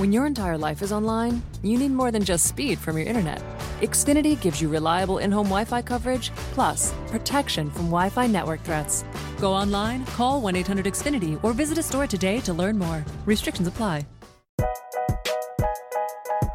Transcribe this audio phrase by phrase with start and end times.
[0.00, 3.42] When your entire life is online, you need more than just speed from your internet.
[3.82, 8.62] Xfinity gives you reliable in home Wi Fi coverage, plus protection from Wi Fi network
[8.62, 9.04] threats.
[9.42, 13.04] Go online, call 1 800 Xfinity, or visit a store today to learn more.
[13.26, 14.06] Restrictions apply.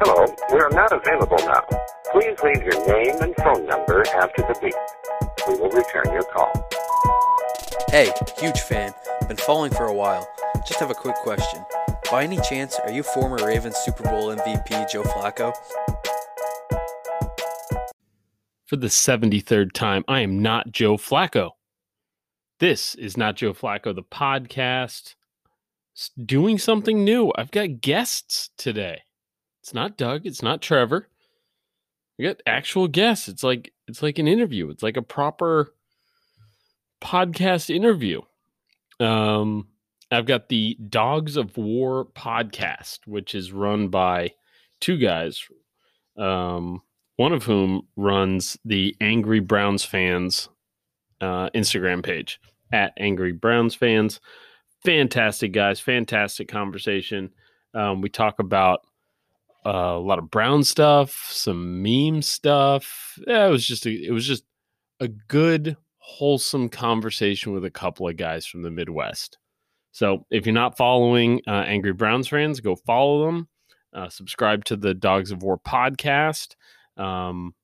[0.02, 1.62] Hello, we are not available now.
[2.10, 4.74] Please leave your name and phone number after the beep.
[5.46, 6.50] We will return your call.
[7.90, 8.10] Hey,
[8.40, 8.92] huge fan.
[9.28, 10.28] Been following for a while.
[10.66, 11.64] Just have a quick question.
[12.10, 15.52] By any chance, are you former Ravens Super Bowl MVP Joe Flacco?
[18.66, 21.50] For the 73rd time, I am not Joe Flacco.
[22.60, 25.16] This is not Joe Flacco, the podcast.
[25.94, 27.32] It's doing something new.
[27.36, 29.02] I've got guests today.
[29.60, 31.08] It's not Doug, it's not Trevor.
[32.18, 33.26] We got actual guests.
[33.26, 34.70] It's like it's like an interview.
[34.70, 35.74] It's like a proper
[37.02, 38.22] podcast interview.
[39.00, 39.66] Um
[40.10, 44.32] I've got the Dawgs of War podcast, which is run by
[44.80, 45.42] two guys,
[46.16, 46.82] um,
[47.16, 50.48] one of whom runs the Angry Browns fans
[51.20, 52.40] uh, Instagram page
[52.72, 54.20] at Angry Browns fans.
[54.84, 57.30] Fantastic guys, fantastic conversation.
[57.74, 58.80] Um, we talk about
[59.64, 63.18] uh, a lot of Brown stuff, some meme stuff.
[63.26, 64.44] Yeah, it was just a, it was just
[65.00, 69.38] a good, wholesome conversation with a couple of guys from the Midwest.
[69.96, 73.48] So if you're not following uh, Angry Browns fans, go follow them.
[73.94, 76.54] Uh, subscribe to the Dawgs of War podcast.
[76.98, 77.54] Um,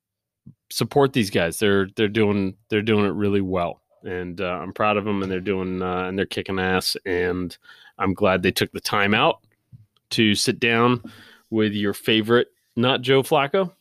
[0.70, 1.58] support these guys.
[1.58, 5.22] They're they're doing they're doing it really well, and uh, I'm proud of them.
[5.22, 6.96] And they're doing uh, and they're kicking ass.
[7.04, 7.54] And
[7.98, 9.40] I'm glad they took the time out
[10.12, 11.02] to sit down
[11.50, 13.72] with your favorite, not Joe Flacco.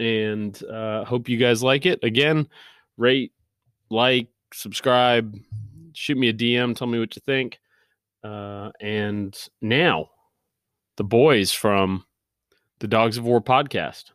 [0.00, 2.02] And uh, hope you guys like it.
[2.02, 2.48] Again,
[2.96, 3.30] rate,
[3.88, 5.38] like, subscribe,
[5.92, 7.60] shoot me a DM, tell me what you think.
[8.22, 10.10] Uh, and now,
[10.96, 12.04] the boys from
[12.80, 14.10] the Dawgs of War podcast.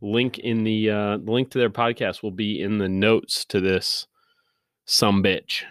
[0.00, 4.08] Link in the uh, link to their podcast will be in the notes to this
[4.84, 5.62] some bitch.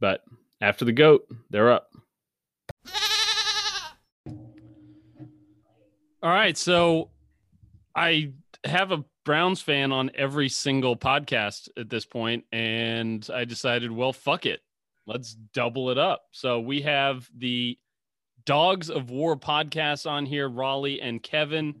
[0.00, 0.22] But
[0.60, 1.88] after the goat, they're up.
[6.22, 7.10] All right, so
[7.94, 8.32] I
[8.64, 14.12] have a Browns fan on every single podcast at this point, and I decided, well,
[14.12, 14.60] fuck it
[15.06, 16.22] let's double it up.
[16.32, 17.78] So we have the
[18.44, 21.74] Dawgs of War podcast on here, Rawley and Kevin.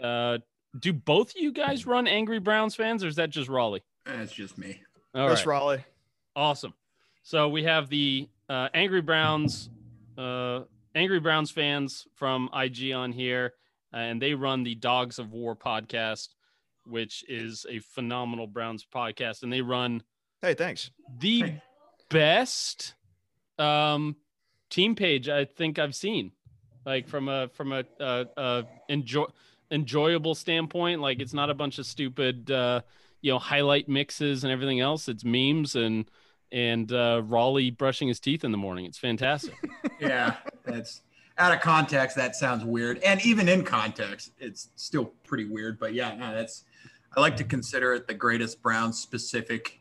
[0.00, 0.38] Uh,
[0.78, 3.82] do both of you guys run Angry Browns fans, or is that just Rawley?
[4.04, 4.80] That's just me.
[5.14, 5.52] All That's right.
[5.52, 5.84] Rawley.
[6.36, 6.74] Awesome.
[7.22, 9.70] So we have the uh, Angry Browns,
[10.18, 10.60] uh,
[10.94, 13.54] Angry Browns fans from IG on here,
[13.92, 16.28] and they run the Dawgs of War podcast,
[16.84, 20.02] which is a phenomenal Browns podcast, and they run
[20.42, 20.90] Hey, thanks.
[21.18, 21.62] the Hey.
[22.08, 22.94] Best
[23.58, 24.16] um
[24.68, 26.32] team page I think I've seen.
[26.84, 29.24] Like from a from a uh, enjoy
[29.70, 32.82] enjoyable standpoint, like it's not a bunch of stupid uh
[33.20, 35.08] you know highlight mixes and everything else.
[35.08, 36.08] It's memes and
[36.52, 38.84] and uh Rawley brushing his teeth in the morning.
[38.84, 39.54] It's fantastic.
[39.98, 41.00] Yeah, that's
[41.38, 42.16] out of context.
[42.16, 45.78] That sounds weird, and even in context, it's still pretty weird.
[45.78, 46.64] But yeah, no, that's.
[47.16, 49.80] I like to consider it the greatest Brown specific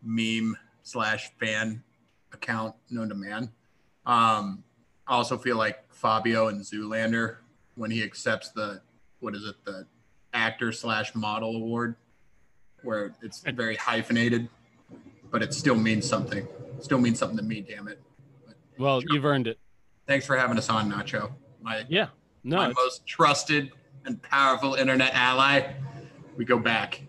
[0.00, 0.56] meme
[0.88, 1.82] slash fan
[2.32, 3.50] account known to man.
[4.06, 4.64] Um,
[5.06, 7.36] I also feel like Fabio and Zoolander
[7.74, 8.80] when he accepts the
[9.20, 9.86] what is it the
[10.32, 11.96] actor slash model award,
[12.82, 14.48] where it's very hyphenated,
[15.30, 16.46] but it still means something.
[16.80, 17.60] Still means something to me.
[17.60, 18.00] Damn it.
[18.78, 19.58] well, you've earned it.
[20.06, 21.32] Thanks for having us on, Nacho.
[21.60, 22.08] My Yeah.
[22.44, 23.72] No, my most trusted
[24.04, 25.72] and powerful internet ally.
[26.36, 27.02] We go back.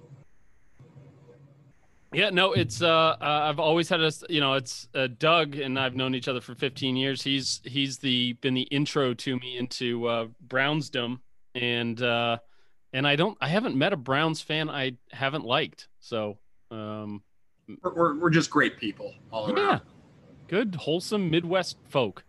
[2.12, 5.78] Yeah, no, it's uh, uh I've always had a you know it's uh, Doug and
[5.80, 7.22] I've known each other for 15 years.
[7.22, 11.22] He's he's the been the intro to me into uh Brownsdom
[11.54, 12.38] and uh
[12.94, 15.88] and I don't I haven't met a Browns fan I haven't liked.
[16.00, 16.40] So
[16.72, 17.22] um
[17.84, 19.58] We're, we're, we're just great people all around.
[19.58, 19.80] yeah.
[20.48, 22.24] Good wholesome Midwest folk.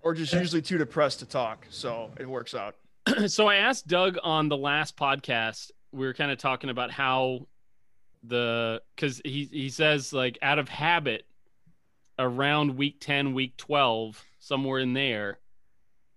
[0.00, 2.76] Or just usually too depressed to talk, so it works out.
[3.26, 7.46] so I asked Doug on the last podcast, we were kind of talking about how
[8.22, 11.26] the because he he says like out of habit
[12.18, 15.38] around week 10 week 12 somewhere in there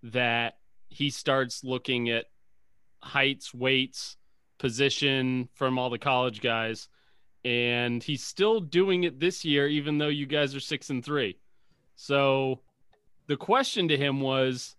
[0.04, 0.58] that
[0.90, 2.26] he starts looking at
[3.04, 4.18] heights weights
[4.58, 6.88] position from all the college guys
[7.44, 11.38] and he's still doing it this year even though you guys are six and three.
[11.96, 12.60] So
[13.28, 14.76] the question to him was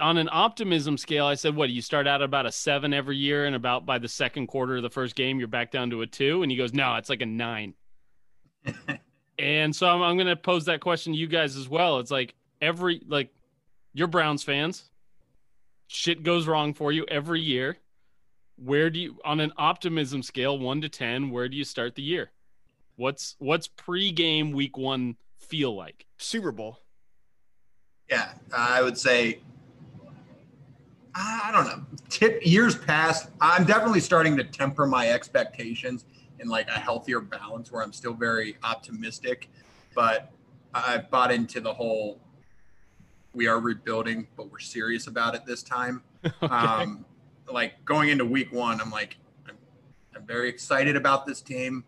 [0.00, 3.46] on an optimism scale, I said, what, you start out about a seven every year,
[3.46, 6.06] and about by the second quarter of the first game, you're back down to a
[6.06, 6.42] two?
[6.42, 7.74] And he goes, no, it's like a nine.
[9.38, 11.98] and so I'm, I'm going to pose that question to you guys as well.
[11.98, 13.30] It's like every, like,
[13.92, 14.90] you're Browns fans.
[15.88, 17.78] Shit goes wrong for you every year.
[18.56, 22.02] Where do you, on an optimism scale, one to ten, where do you start the
[22.02, 22.30] year?
[22.96, 26.06] What's what's pregame week one feel like?
[26.18, 26.80] Super Bowl.
[28.10, 29.38] Yeah, I would say.
[31.20, 31.84] I don't know.
[32.08, 36.04] Tip years past, I'm definitely starting to temper my expectations
[36.38, 39.50] in like a healthier balance where I'm still very optimistic,
[39.94, 40.30] but
[40.72, 42.20] I've bought into the whole
[43.32, 46.02] we are rebuilding, but we're serious about it this time.
[46.24, 46.46] okay.
[46.54, 47.04] Um,
[47.50, 49.16] like going into week one, I'm like,
[49.48, 49.56] I'm,
[50.14, 51.84] I'm very excited about this team,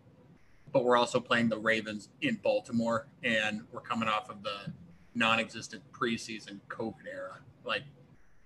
[0.71, 4.71] but we're also playing the Ravens in Baltimore, and we're coming off of the
[5.15, 7.39] non-existent preseason COVID era.
[7.65, 7.83] Like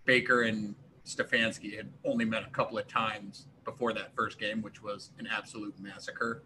[0.06, 0.75] Baker and
[1.06, 5.28] Stefanski had only met a couple of times before that first game, which was an
[5.31, 6.44] absolute massacre.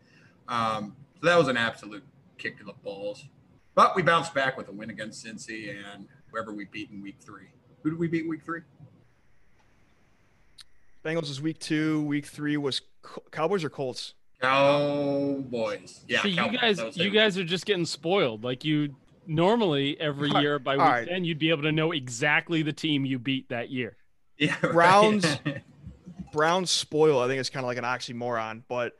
[0.47, 2.03] Um, so that was an absolute
[2.37, 3.25] kick to the balls.
[3.75, 7.17] But we bounced back with a win against Cincy and whoever we beat in week
[7.19, 7.49] three.
[7.83, 8.61] Who did we beat in week three?
[11.03, 12.03] Bengals was week two.
[12.03, 12.81] Week three was
[13.31, 14.15] Cowboys or Colts.
[14.41, 16.01] Cowboys.
[16.07, 16.21] Yeah.
[16.23, 16.53] See, Cowboys.
[16.53, 18.43] you guys, you guys are just getting spoiled.
[18.43, 18.95] Like you
[19.27, 21.07] normally every year by week right.
[21.07, 23.97] ten, you'd be able to know exactly the team you beat that year.
[24.37, 24.55] Yeah.
[24.61, 25.25] Browns.
[26.31, 27.19] Browns spoil.
[27.19, 28.63] I think it's kind of like an oxymoron.
[28.67, 28.93] But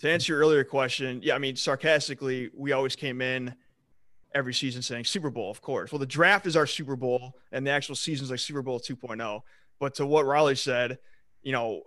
[0.00, 3.54] to answer your earlier question, yeah, I mean, sarcastically, we always came in
[4.34, 5.92] every season saying Super Bowl, of course.
[5.92, 8.80] Well, the draft is our Super Bowl, and the actual season is like Super Bowl
[8.80, 9.42] 2.0.
[9.78, 10.98] But to what Riley said,
[11.42, 11.82] you know,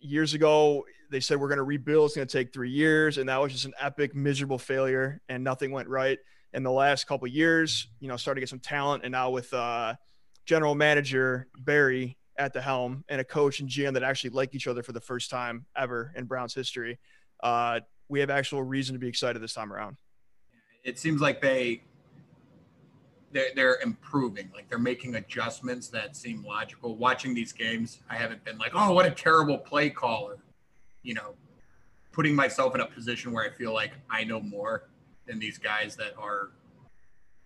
[0.00, 2.06] years ago, they said we're going to rebuild.
[2.06, 5.44] It's going to take three years, and that was just an epic, miserable failure, and
[5.44, 6.18] nothing went right.
[6.54, 9.52] In the last couple years, you know, started to get some talent, and now with
[9.54, 9.94] uh,
[10.44, 14.66] general manager Berry at the helm and a coach and GM that actually like each
[14.66, 16.98] other for the first time ever in Browns history,
[17.42, 19.96] uh, we have actual reason to be excited this time around.
[20.84, 21.82] It seems like they
[23.32, 24.50] they're, they're improving.
[24.54, 26.96] Like they're making adjustments that seem logical.
[26.96, 30.38] Watching these games, I haven't been like, oh, what a terrible play caller.
[31.02, 31.34] You know,
[32.12, 34.84] putting myself in a position where I feel like I know more
[35.26, 36.50] than these guys that are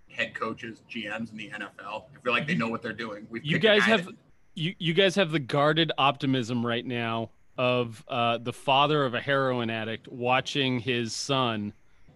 [0.08, 2.05] head coaches, GMs in the NFL.
[2.14, 3.26] I feel like they know what they're doing.
[3.31, 4.08] We've you guys have
[4.55, 9.20] you you guys have the guarded optimism right now of uh, the father of a
[9.20, 11.73] heroin addict watching his son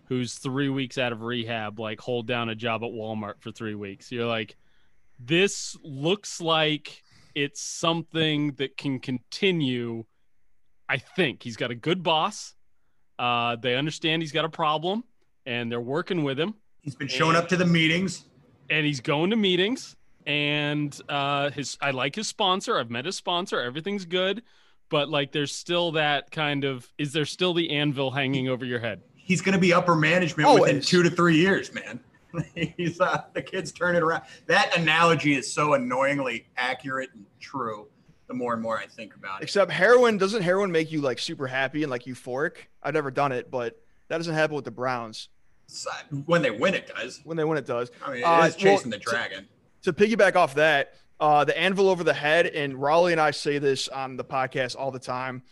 [0.06, 3.74] who's three weeks out of rehab like hold down a job at walmart for three
[3.74, 4.56] weeks you're like
[5.18, 7.02] this looks like
[7.34, 10.04] it's something that can continue
[10.88, 12.54] i think he's got a good boss
[13.18, 15.04] uh, they understand he's got a problem
[15.46, 16.54] and they're working with him.
[16.82, 18.24] He's been showing and, up to the meetings.
[18.68, 19.96] and he's going to meetings.
[20.26, 22.78] And uh his i like his sponsor.
[22.78, 23.60] I've met his sponsor.
[23.60, 24.42] Everything's good.
[24.90, 28.80] But like there's still that kind of is there still the anvil hanging over your
[28.80, 29.02] head?
[29.14, 30.62] He's going to be upper management Always.
[30.62, 32.00] within two to three years man.
[32.54, 34.22] He's uh, the kid's turning around.
[34.46, 37.88] That analogy is so annoyingly accurate and true
[38.28, 39.44] the more and more i think about it.
[39.44, 42.52] Except heroin doesn't heroin make you like super happy and like euphoric?
[42.82, 45.30] I've never done it but that doesn't happen with the browns
[46.26, 48.90] when they win it does when they win it does i mean it uh, chasing
[48.90, 49.48] well, the dragon
[49.82, 53.58] to piggyback off that, uh, the anvil over the head, and Rawley and I say
[53.58, 55.42] this on the podcast all the time.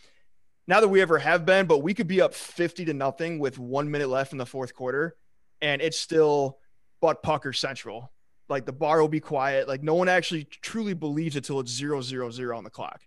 [0.67, 3.57] Now that we ever have been, but we could be up 50 to nothing with
[3.57, 5.15] one minute left in the fourth quarter,
[5.61, 6.59] and it's still
[7.01, 8.11] butt pucker central.
[8.49, 9.67] Like the bar will be quiet.
[9.67, 13.01] Like no one actually truly believes it till it's zero zero zero on the clock.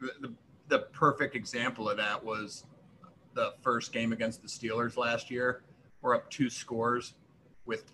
[0.00, 0.34] The, the,
[0.68, 2.64] the perfect example of that was
[3.34, 5.62] the first game against the Steelers last year.
[6.00, 7.14] We're up two scores
[7.64, 7.92] with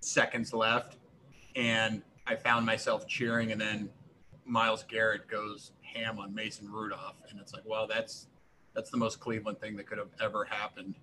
[0.00, 0.96] seconds left
[1.56, 3.88] and I found myself cheering, and then
[4.44, 8.28] Myles Garrett goes ham on Mason Rudolph, and it's like, well, that's
[8.74, 10.96] that's the most Cleveland thing that could have ever happened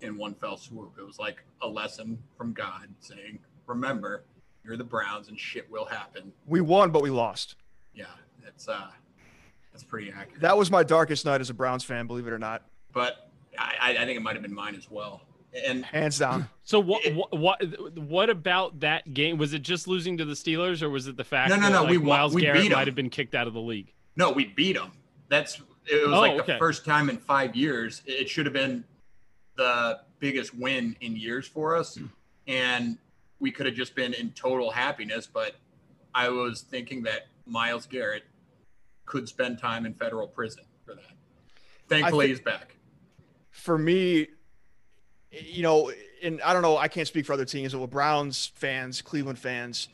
[0.00, 0.94] in one fell swoop.
[0.98, 4.24] It was like a lesson from God saying, remember,
[4.64, 6.32] you're the Browns, and shit will happen.
[6.46, 7.56] We won, but we lost.
[7.94, 8.04] Yeah,
[8.46, 8.88] it's uh,
[9.72, 10.40] that's pretty accurate.
[10.40, 12.62] That was my darkest night as a Browns fan, believe it or not.
[12.92, 15.22] But I, I think it might have been mine as well
[15.66, 16.48] and hands down.
[16.62, 19.38] So what, what what what about that game?
[19.38, 21.50] Was it just losing to the Steelers, or was it the fact?
[21.50, 21.82] No, no, that, no.
[21.82, 23.92] Like, we Myles we Garrett might have been kicked out of the league.
[24.16, 24.92] No, we beat them.
[25.28, 26.52] That's it was oh, like okay.
[26.52, 28.02] the first time in five years.
[28.06, 28.84] It should have been
[29.56, 32.06] the biggest win in years for us, hmm.
[32.46, 32.98] and
[33.38, 35.26] we could have just been in total happiness.
[35.26, 35.56] But
[36.14, 38.24] I was thinking that Myles Garrett
[39.06, 41.16] could spend time in federal prison for that.
[41.88, 42.76] Thankfully, he's back.
[43.60, 44.28] For me,
[45.30, 48.52] you know, and I don't know, I can't speak for other teams, but with Browns
[48.54, 49.88] fans, Cleveland fans,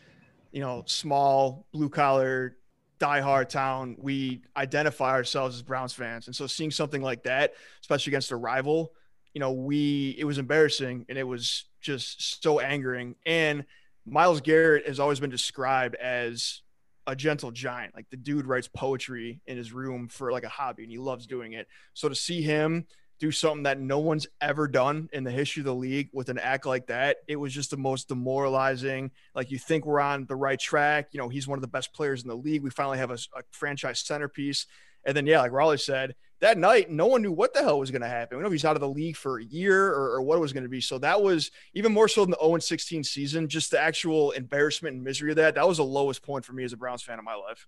[0.52, 2.56] you know, small, blue collar,
[2.99, 6.26] diehard town, we identify ourselves as Browns fans.
[6.26, 8.92] And so seeing something like that, especially against a rival,
[9.35, 13.16] you know, we, it was embarrassing and it was just so angering.
[13.26, 13.64] And
[14.06, 16.62] Myles Garrett has always been described as
[17.06, 17.94] a gentle giant.
[17.94, 21.26] Like the dude writes poetry in his room for like a hobby and he loves
[21.26, 21.68] doing it.
[21.92, 22.87] So to see him
[23.18, 26.38] do something that no one's ever done in the history of the league with an
[26.38, 29.11] act like that, it was just the most demoralizing.
[29.35, 31.08] Like you think we're on the right track.
[31.12, 32.62] You know, he's one of the best players in the league.
[32.62, 34.66] We finally have a, a franchise centerpiece.
[35.04, 37.90] And then, yeah, like Rawley said, that night, no one knew what the hell was
[37.90, 38.37] going to happen.
[38.37, 40.40] We know if he's out of the league for a year or, or what it
[40.40, 40.80] was going to be.
[40.80, 44.96] So that was even more so than the 0 16 season, just the actual embarrassment
[44.96, 45.54] and misery of that.
[45.54, 47.66] That was the lowest point for me as a Browns fan in my life.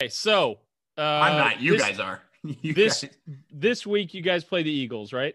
[0.00, 0.58] Okay, so
[0.98, 1.60] uh, I'm not.
[1.60, 2.20] You this, guys are.
[2.60, 3.16] You this guys-
[3.52, 5.34] this week, you guys play the Eagles, right?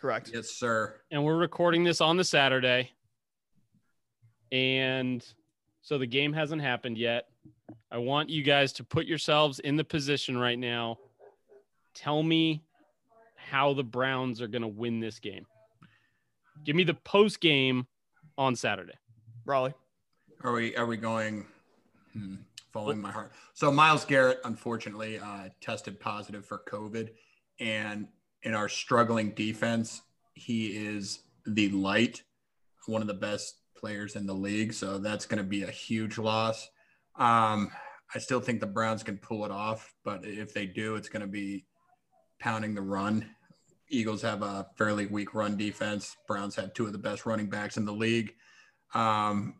[0.00, 0.30] Correct.
[0.32, 0.96] yes, sir.
[1.10, 2.90] And we're recording this on the Saturday,
[4.50, 5.24] and
[5.82, 7.28] so the game hasn't happened yet.
[7.90, 10.98] I want you guys to put yourselves in the position right now.
[11.94, 12.62] Tell me
[13.36, 15.46] how the Browns are going to win this game.
[16.64, 17.86] Give me the post game
[18.36, 18.94] on Saturday.
[19.44, 19.74] Rawley.
[20.42, 21.46] Are we are we going
[22.12, 22.36] hmm,
[22.72, 23.32] following my heart?
[23.54, 27.10] So Myles Garrett unfortunately uh, tested positive for COVID,
[27.58, 28.08] and
[28.42, 30.02] in our struggling defense,
[30.34, 32.22] he is the light,
[32.86, 34.72] one of the best players in the league.
[34.72, 36.68] So that's going to be a huge loss.
[37.16, 37.70] Um,
[38.14, 41.20] I still think the Browns can pull it off, but if they do, it's going
[41.20, 41.66] to be
[42.40, 43.28] pounding the run.
[43.88, 46.16] Eagles have a fairly weak run defense.
[46.26, 48.34] Browns have two of the best running backs in the league.
[48.94, 49.54] Um,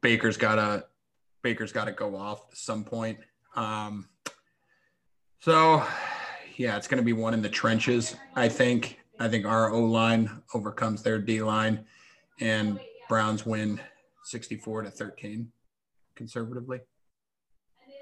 [0.00, 0.84] Baker's got to
[1.42, 3.18] Baker's got to go off at some point.
[3.56, 4.08] Um,
[5.40, 5.84] so,
[6.56, 8.16] yeah, it's going to be one in the trenches.
[8.36, 8.98] I think.
[9.20, 11.84] I think our O line overcomes their D line,
[12.40, 13.78] and Browns win
[14.24, 15.52] sixty-four to thirteen,
[16.14, 16.80] conservatively.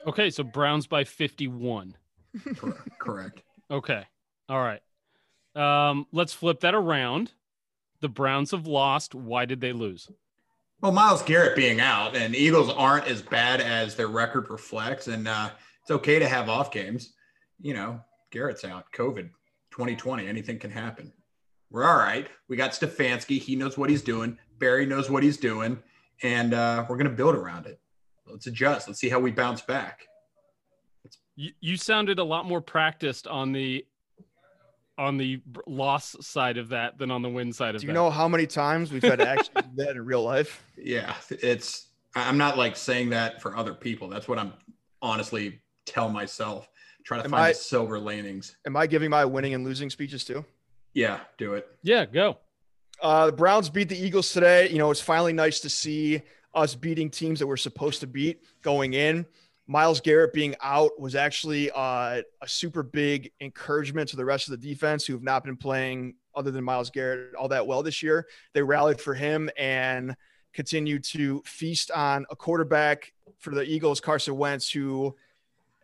[0.06, 1.94] Okay, so Browns by 51.
[2.56, 3.42] Cor- Correct.
[3.70, 4.02] Okay.
[4.49, 4.80] All right.
[5.54, 7.30] Um, let's flip that around.
[8.00, 9.14] The Browns have lost.
[9.14, 10.11] Why did they lose?
[10.80, 15.28] Well, Myles Garrett being out, and Eagles aren't as bad as their record reflects, and
[15.28, 15.50] uh,
[15.82, 17.12] it's okay to have off games.
[17.60, 19.28] You know, Garrett's out, COVID,
[19.72, 21.12] 2020, anything can happen.
[21.70, 22.26] We're all right.
[22.49, 23.38] We got Stefanski.
[23.38, 24.38] He knows what he's doing.
[24.58, 25.82] Berry knows what he's doing,
[26.22, 27.78] and uh, we're going to build around it.
[28.26, 28.88] Let's adjust.
[28.88, 30.06] Let's see how we bounce back.
[31.37, 33.84] You, you sounded a lot more practiced on the
[35.00, 37.90] on the loss side of that than on the win side of Do that.
[37.90, 40.62] you know how many times we've had to actually do that in real life?
[40.76, 41.87] Yeah, it's.
[42.14, 44.09] I'm not like saying that for other people.
[44.09, 44.52] That's what I'm
[45.00, 46.69] honestly tell myself.
[47.04, 48.57] Try to Am find I- the silver lanings.
[48.66, 50.45] Am I giving my winning and losing speeches too?
[50.92, 51.66] Yeah, do it.
[51.83, 52.38] Yeah, go.
[53.00, 54.69] Uh, the Browns beat the Eagles today.
[54.69, 56.21] You know, it's finally nice to see
[56.52, 59.25] us beating teams that we're supposed to beat going in.
[59.70, 64.60] Myles Garrett being out was actually uh, a super big encouragement to the rest of
[64.60, 68.02] the defense who have not been playing other than Myles Garrett all that well this
[68.02, 68.26] year.
[68.52, 70.16] They rallied for him and
[70.52, 75.14] continued to feast on a quarterback for the Eagles, Carson Wentz, who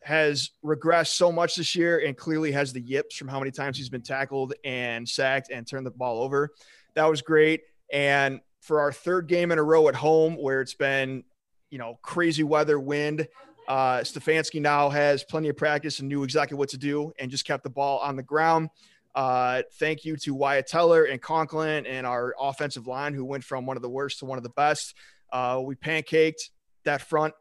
[0.02, 3.78] has regressed so much this year and clearly has the yips from how many times
[3.78, 6.50] he's been tackled and sacked and turned the ball over.
[6.94, 7.62] That was great.
[7.92, 11.22] And for our third game in a row at home, where it's been,
[11.70, 13.28] you know, crazy weather, wind,
[13.68, 17.44] uh, Stefanski now has plenty of practice and knew exactly what to do and just
[17.44, 18.70] kept the ball on the ground.
[19.14, 23.64] Uh, thank you to Wyatt Teller and Conklin and our offensive line, who went from
[23.66, 24.94] one of the worst to one of the best.
[25.32, 26.50] Uh, we pancaked
[26.84, 27.32] that front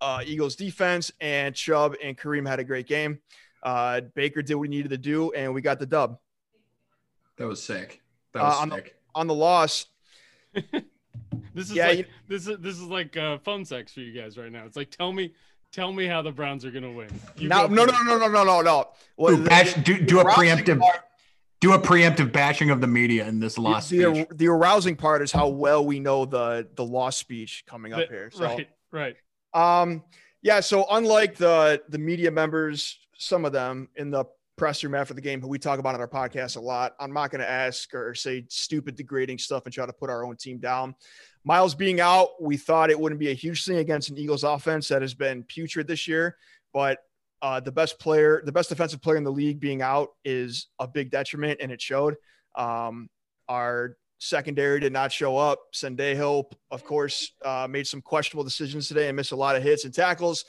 [0.00, 3.20] uh, Eagles defense, and Chubb and Kareem had a great game.
[3.62, 6.18] Uh, Baker did what he needed to do, and we got the dub.
[7.36, 8.02] That was sick.
[8.32, 8.94] That Uh, was on the- sick.
[9.14, 9.86] On the loss,
[11.54, 14.12] This is Yeah, like you- this is this is like uh, phone sex for you
[14.18, 14.64] guys right now.
[14.64, 15.32] It's like tell me
[15.72, 17.08] tell me how the Browns are gonna win.
[17.36, 18.04] You no, go no, no, first.
[18.06, 18.88] no, no, no, no, no.
[19.16, 21.00] Well, Ooh, bash, do, do a preemptive part-
[21.60, 24.26] do a preemptive bashing of the media in this lost the, speech.
[24.36, 28.06] the arousing part is how well we know the the lost speech coming up The-
[28.06, 28.30] here.
[28.32, 29.16] So, Right, right.
[29.82, 30.04] um,
[30.42, 30.60] yeah.
[30.60, 34.24] So unlike the the media members, some of them in the
[34.56, 37.12] press room after the game, who we talk about on our podcast a lot, I'm
[37.12, 40.36] not going to ask or say stupid, degrading stuff and try to put our own
[40.36, 40.96] team down.
[41.44, 44.88] Myles being out, we thought it wouldn't be a huge thing against an Eagles offense
[44.88, 46.36] that has been putrid this year,
[46.72, 46.98] but
[47.40, 50.88] uh, the best player, the best defensive player in the league being out is a
[50.88, 52.16] big detriment, and it showed.
[52.56, 53.08] Um,
[53.48, 55.60] our secondary did not show up.
[55.72, 59.84] Sendejo, of course, uh, made some questionable decisions today and missed a lot of hits
[59.84, 60.44] and tackles.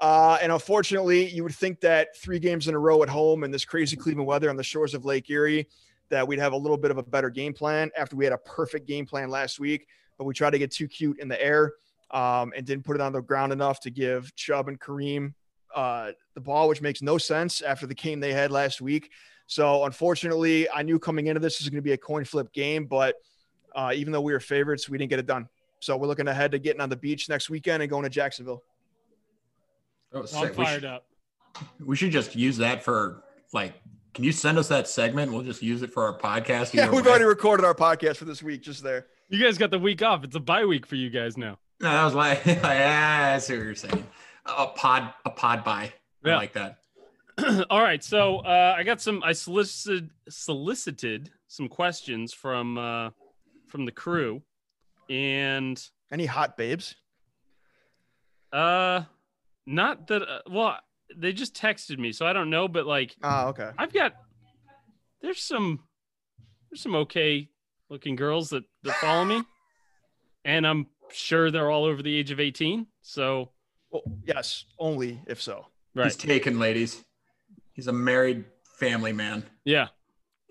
[0.00, 3.50] Uh, and unfortunately, you would think that three games in a row at home in
[3.50, 5.66] this crazy Cleveland weather on the shores of Lake Erie,
[6.10, 8.38] that we'd have a little bit of a better game plan after we had a
[8.38, 9.86] perfect game plan last week.
[10.18, 11.72] But we tried to get too cute in the air
[12.10, 15.34] um, and didn't put it on the ground enough to give Chubb and Kareem
[15.74, 19.10] uh, the ball, which makes no sense after the game they had last week.
[19.46, 22.86] So unfortunately, I knew coming into this was going to be a coin flip game,
[22.86, 23.16] but
[23.74, 25.48] uh, even though we were favorites, we didn't get it done.
[25.80, 28.62] So we're looking ahead to getting on the beach next weekend and going to Jacksonville.
[30.14, 30.56] Oh, I'm sick.
[30.56, 31.06] We fired should, up.
[31.84, 33.74] we should just use that for like.
[34.14, 35.32] Can you send us that segment?
[35.32, 36.72] We'll just use it for our podcast.
[36.72, 37.10] Yeah, we've way.
[37.10, 39.08] already recorded our podcast for this week just there.
[39.28, 40.24] You guys got the week off.
[40.24, 41.58] It's a bye week for you guys now.
[41.80, 44.06] No, that was like, yeah, I see what you're saying.
[44.46, 45.92] A pod, a pod buy.
[46.24, 46.78] I like that.
[47.70, 49.22] All right, so uh, I got some.
[49.24, 53.10] I solicited solicited some questions from uh,
[53.66, 54.42] from the crew,
[55.10, 56.94] and Any hot babes?
[58.52, 59.02] uh,
[59.66, 60.22] not that.
[60.22, 60.78] Uh, well,
[61.16, 62.68] they just texted me, so I don't know.
[62.68, 63.70] But like, Ah, okay.
[63.76, 64.14] I've got
[65.20, 65.80] there's some
[66.70, 67.48] there's some okay
[67.90, 69.42] looking girls that that follow me,
[70.44, 72.86] and I'm sure they're all over the age of 18.
[73.02, 73.50] So
[73.90, 75.66] Well, yes, only if so.
[75.94, 77.04] right, He's taken, ladies.
[77.72, 78.44] He's a married
[78.78, 79.44] family man.
[79.64, 79.88] Yeah.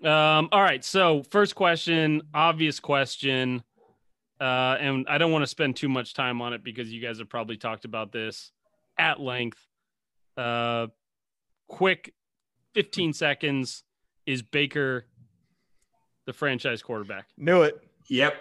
[0.02, 0.84] Um, all right.
[0.84, 3.62] So first question, obvious question.
[4.40, 7.18] Uh, and I don't want to spend too much time on it because you guys
[7.18, 8.50] have probably talked about this
[8.98, 9.58] at length.
[10.36, 10.88] Uh,
[11.68, 12.12] quick
[12.74, 13.84] 15 seconds.
[14.26, 15.06] Is Baker
[16.26, 17.26] the franchise quarterback?
[17.36, 17.80] Knew it.
[18.08, 18.34] Yep.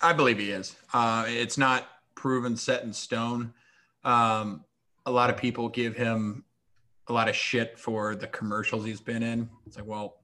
[0.00, 0.74] I believe he is.
[0.92, 3.52] Uh, it's not proven set in stone.
[4.04, 4.64] Um,
[5.06, 6.44] a lot of people give him
[7.08, 9.48] a lot of shit for the commercials he's been in.
[9.66, 10.16] It's like, well,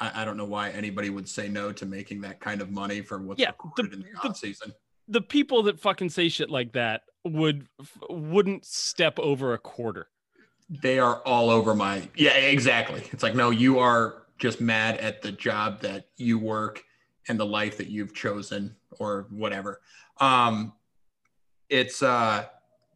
[0.00, 3.00] I, I don't know why anybody would say no to making that kind of money
[3.00, 4.72] for what's Yeah, recorded the- in the the- off season.
[5.10, 7.66] The people that fucking say shit like that would
[8.10, 10.08] wouldn't step over a quarter.
[10.68, 12.06] They are all over my.
[12.14, 13.02] Yeah, exactly.
[13.10, 16.82] It's like, no, you are just mad at the job that you work
[17.28, 19.80] and the life that you've chosen or whatever.
[20.18, 20.72] Um,
[21.68, 22.46] it's, uh,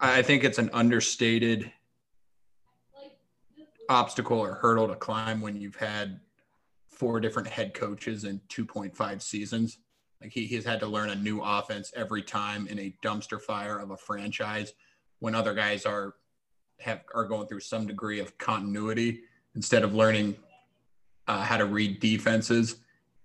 [0.01, 1.71] I think it's an understated
[3.89, 6.21] obstacle or hurdle to climb when you've had
[6.89, 9.79] four different head coaches in 2.5 seasons.
[10.21, 13.79] Like he, he's had to learn a new offense every time in a dumpster fire
[13.79, 14.73] of a franchise
[15.19, 16.15] when other guys are
[16.81, 19.21] have are going through some degree of continuity
[19.55, 20.37] instead of learning
[21.29, 22.77] uh, how to read defenses.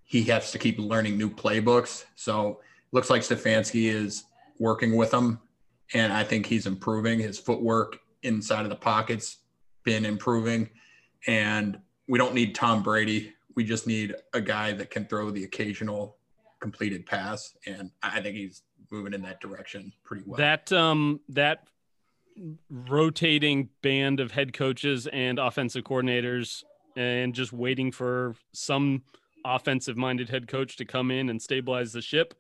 [0.04, 2.06] He has to keep learning new playbooks.
[2.16, 4.26] So looks like Stefanski is
[4.60, 5.40] working with him,
[5.94, 7.20] and I think he's improving.
[7.20, 9.38] His footwork inside of the pockets
[9.84, 10.70] been improving,
[11.28, 13.34] and we don't need Tom Brady.
[13.56, 16.18] We just need a guy that can throw the occasional
[16.60, 20.38] completed pass, and I think he's moving in that direction pretty well.
[20.38, 21.68] That um that
[22.70, 26.64] rotating band of head coaches and offensive coordinators
[26.98, 29.04] and just waiting for some
[29.46, 32.34] offensive minded head coach to come in and stabilize the ship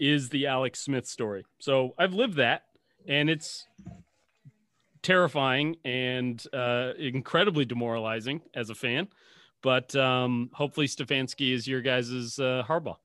[0.00, 1.44] is the Alex Smith story.
[1.60, 2.62] So I've lived that
[3.06, 3.66] and it's
[5.02, 9.08] terrifying and uh, incredibly demoralizing as a fan.
[9.62, 12.96] But um, hopefully Stefanski is your guys' uh, Harbaugh.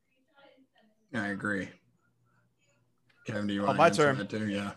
[1.14, 1.68] I agree.
[3.26, 4.18] Kevin, do you Oh, want my to answer turn.
[4.18, 4.48] that too?
[4.48, 4.72] Yeah.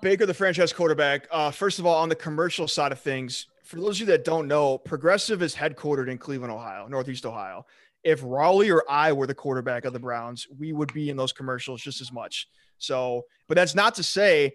[0.00, 1.28] Baker, the franchise quarterback.
[1.30, 4.22] Uh, first of all, on the commercial side of things, for those of you that
[4.24, 7.64] don't know, Progressive is headquartered in Cleveland, Ohio, Northeast Ohio.
[8.04, 11.32] If Rawley or I were the quarterback of the Browns, we would be in those
[11.32, 12.48] commercials just as much.
[12.76, 14.52] So, but that's not to say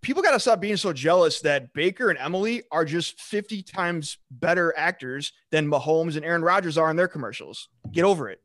[0.00, 4.18] people got to stop being so jealous that Baker and Emily are just 50 times
[4.30, 7.68] better actors than Mahomes and Aaron Rodgers are in their commercials.
[7.92, 8.40] Get over it.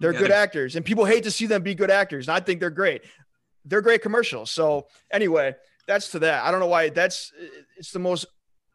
[0.00, 2.28] They're Yeah, good they- actors, and people hate to see them be good actors.
[2.28, 3.02] And I think they're great.
[3.64, 4.50] They're great commercials.
[4.50, 5.54] So, anyway,
[5.86, 6.44] that's to that.
[6.44, 7.32] I don't know why that's
[7.78, 8.26] it's the most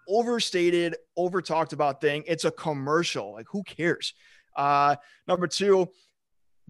[0.08, 2.24] overstated, over talked about thing.
[2.28, 3.34] It's a commercial.
[3.34, 4.14] Like, who cares?
[4.56, 4.96] Uh,
[5.28, 5.90] number two,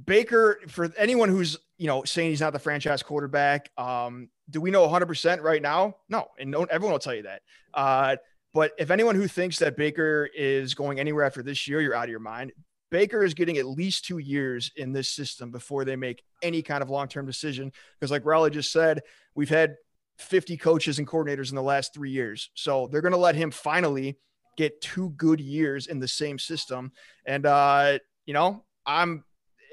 [0.03, 4.71] Baker, for anyone who's you know saying he's not the franchise quarterback, um, do we
[4.71, 5.95] know 100% right now?
[6.09, 7.41] No, and no, everyone will tell you that.
[7.73, 8.15] Uh,
[8.53, 12.05] but if anyone who thinks that Baker is going anywhere after this year, you're out
[12.05, 12.53] of your mind.
[12.91, 16.81] Baker is getting at least two years in this system before they make any kind
[16.81, 17.71] of long term decision.
[17.99, 19.01] Because, like Rawley just said,
[19.33, 19.75] we've had
[20.17, 22.49] 50 coaches and coordinators in the last three years.
[22.53, 24.17] So they're going to let him finally
[24.57, 26.91] get two good years in the same system.
[27.25, 29.23] And, uh, you know, I'm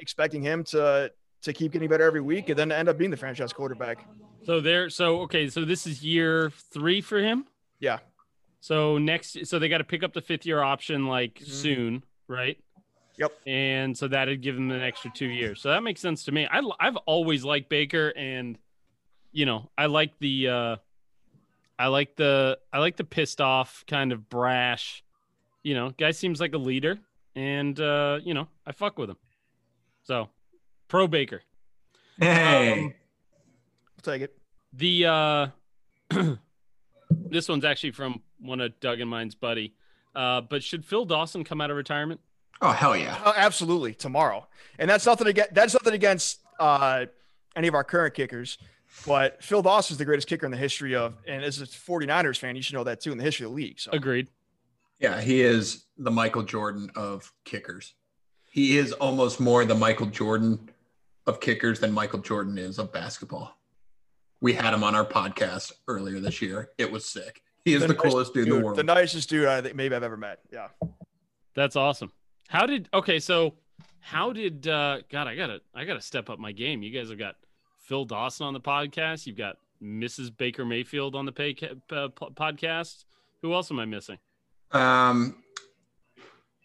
[0.01, 3.17] expecting him to to keep getting better every week and then end up being the
[3.17, 4.07] franchise quarterback.
[4.45, 7.47] So there, so okay, so this is year three for him.
[7.81, 7.99] Yeah.
[8.61, 11.47] So next, so they got to pick up the fifth year option like Mhm.
[11.49, 12.59] soon, right?
[13.19, 13.33] Yep.
[13.45, 15.61] And so that'd give them an extra two years.
[15.61, 16.47] So that makes sense to me.
[16.47, 18.57] I, I've always liked Baker, and
[19.33, 20.77] you know, I like the, uh
[21.79, 25.03] I like the, I like the pissed off kind of brash.
[25.65, 26.99] You know, guy seems like a leader,
[27.35, 29.17] and uh, you know, I fuck with him.
[30.03, 30.29] So,
[30.89, 31.43] pro Baker.
[32.19, 32.73] Hey.
[32.73, 32.95] Um,
[33.97, 34.37] I'll take it.
[34.73, 35.47] The uh
[37.11, 39.75] this one's actually from one of Doug and mine's buddy.
[40.15, 42.21] Uh, but should Phil Dawson come out of retirement?
[42.61, 43.19] Oh hell yeah!
[43.25, 44.47] Oh, absolutely tomorrow.
[44.79, 47.07] And that's nothing against that's nothing against uh,
[47.57, 48.59] any of our current kickers.
[49.07, 52.39] But Phil Dawson is the greatest kicker in the history of, and as a 49ers
[52.39, 53.81] fan, you should know that too in the history of the league.
[53.81, 54.29] So Agreed.
[55.01, 57.95] Yeah, he is the Michael Jordan of kickers.
[58.51, 60.71] He is almost more the Michael Jordan
[61.27, 63.59] of kickers than Michael Jordan is of basketball.
[64.41, 66.71] We had him on our podcast earlier this year.
[66.79, 67.43] It was sick.
[67.65, 68.77] He is the, nice- coolest dude, in the world.
[68.77, 70.41] The nicest dude I think maybe I've ever met.
[70.53, 70.69] Yeah.
[71.55, 72.13] That's awesome.
[72.49, 73.19] How did okay?
[73.19, 73.55] So
[74.01, 75.27] how did uh God?
[75.27, 76.83] I gotta I gotta step up my game.
[76.83, 77.37] You guys have got
[77.83, 79.27] Phil Dawson on the podcast.
[79.27, 80.35] You've got Mrs.
[80.37, 81.55] Baker Mayfield on the pay,
[81.91, 83.05] uh, po- podcast.
[83.43, 84.19] Who else am I missing?
[84.73, 85.37] um,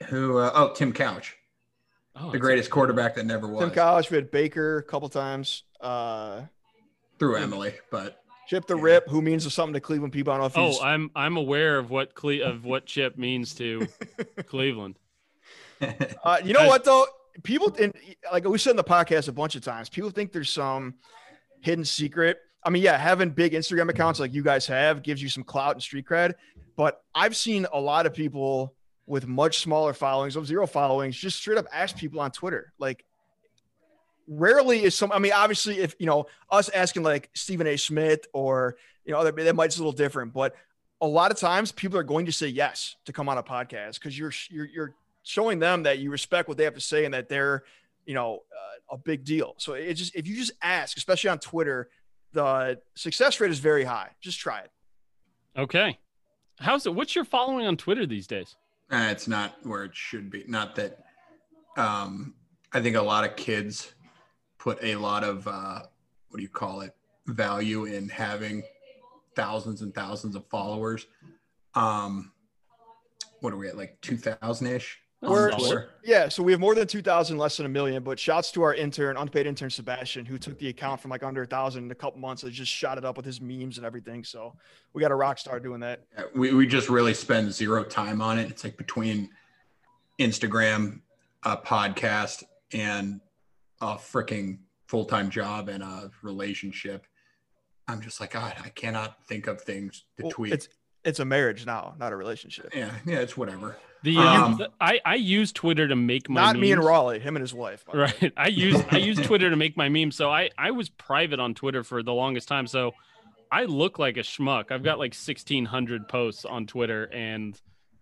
[0.08, 0.38] who?
[0.38, 1.36] Uh, oh, Tim Couch,
[2.15, 5.10] Oh, the that's- greatest quarterback that never was Tim Couch, we had Baker a couple
[5.10, 5.63] times.
[5.82, 6.41] Uh,
[7.19, 10.32] through Emily, but Chip the Rip, who means something to Cleveland people.
[10.34, 13.17] I don't know if Oh, he's I'm I'm aware of what Cle- of what Chip
[13.17, 13.88] means to
[14.47, 14.97] Cleveland.
[15.82, 17.06] Uh, you know Guys- what though?
[17.43, 17.93] People and
[18.32, 20.95] like we said in the podcast a bunch of times, people think there's some
[21.62, 22.39] hidden secret.
[22.63, 25.73] I mean, yeah, having big Instagram accounts like you guys have gives you some clout
[25.73, 26.34] and street cred.
[26.76, 28.73] But I've seen a lot of people
[29.06, 32.73] with much smaller followings, of zero followings, just straight up ask people on Twitter.
[32.78, 33.06] Like,
[34.28, 35.12] rarely is some.
[35.12, 37.78] I mean, obviously, if you know us asking like Stephen A.
[37.78, 40.56] Smith or you know, that, that might be a little different, but
[41.00, 43.95] a lot of times people are going to say yes to come on a podcast
[43.95, 44.93] because you're you're you're
[45.27, 47.63] showing them that you respect what they have to say and that they're
[48.05, 51.39] you know uh, a big deal so it just if you just ask especially on
[51.39, 51.89] twitter
[52.33, 54.71] the success rate is very high just try it
[55.57, 55.97] Okay.
[56.59, 56.93] How's it?
[56.93, 58.55] What's your following on Twitter these days?
[58.91, 60.43] Uh, it's not where it should be.
[60.47, 60.99] Not that.
[61.77, 62.35] Um,
[62.73, 63.93] I think a lot of kids
[64.59, 65.81] put a lot of uh,
[66.29, 68.63] what do you call it value in having
[69.35, 71.07] thousands and thousands of followers.
[71.73, 72.31] Um,
[73.41, 74.99] what are we at like two thousand ish?
[75.21, 75.89] We're- Twitter.
[76.03, 78.73] yeah so we have more than 2000 less than a million but shouts to our
[78.75, 81.95] intern unpaid intern sebastian who took the account from like under a thousand in a
[81.95, 84.53] couple months and just shot it up with his memes and everything so
[84.93, 88.21] we got a rock star doing that Yeah, we we just really spend zero time
[88.21, 88.49] on it.
[88.51, 89.30] It's like between
[90.19, 91.01] Instagram,
[91.43, 93.21] a podcast, and
[93.82, 97.06] a freaking full time job and a relationship.
[97.88, 98.53] I'm just like God.
[98.63, 100.53] I cannot think of things to Well, tweet.
[100.53, 100.69] it's
[101.03, 103.77] it's a marriage now not a relationship yeah, yeah, it's whatever.
[104.03, 107.36] The, Um, the- I I use Twitter to make my not me and Rawley him
[107.36, 108.13] and his wife by the way.
[108.21, 108.33] Right.
[108.38, 110.15] I use I use Twitter to make my memes.
[110.15, 112.67] So I I was private on Twitter for the longest time.
[112.67, 112.93] So
[113.51, 114.71] I look like a schmuck.
[114.71, 117.60] I've got like 1600 posts on Twitter and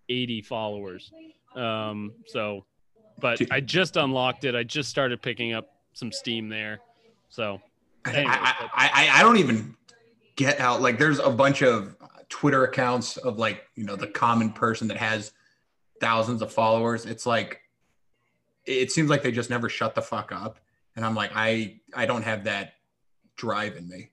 [0.09, 1.11] 80 followers.
[1.55, 2.65] Um so
[3.19, 4.55] but I just unlocked it.
[4.55, 6.79] I just started picking up some steam there.
[7.29, 7.61] So
[8.05, 9.75] I, I, I, I- I don't even
[10.35, 11.95] get out like there's a bunch of
[12.27, 15.31] Twitter accounts of like you know the common person that has
[15.99, 17.05] thousands of followers.
[17.05, 17.61] It's like
[18.65, 20.59] it seems like they just never shut the fuck up,
[20.95, 22.73] and I'm like I I don't have that
[23.35, 24.09] drive in me.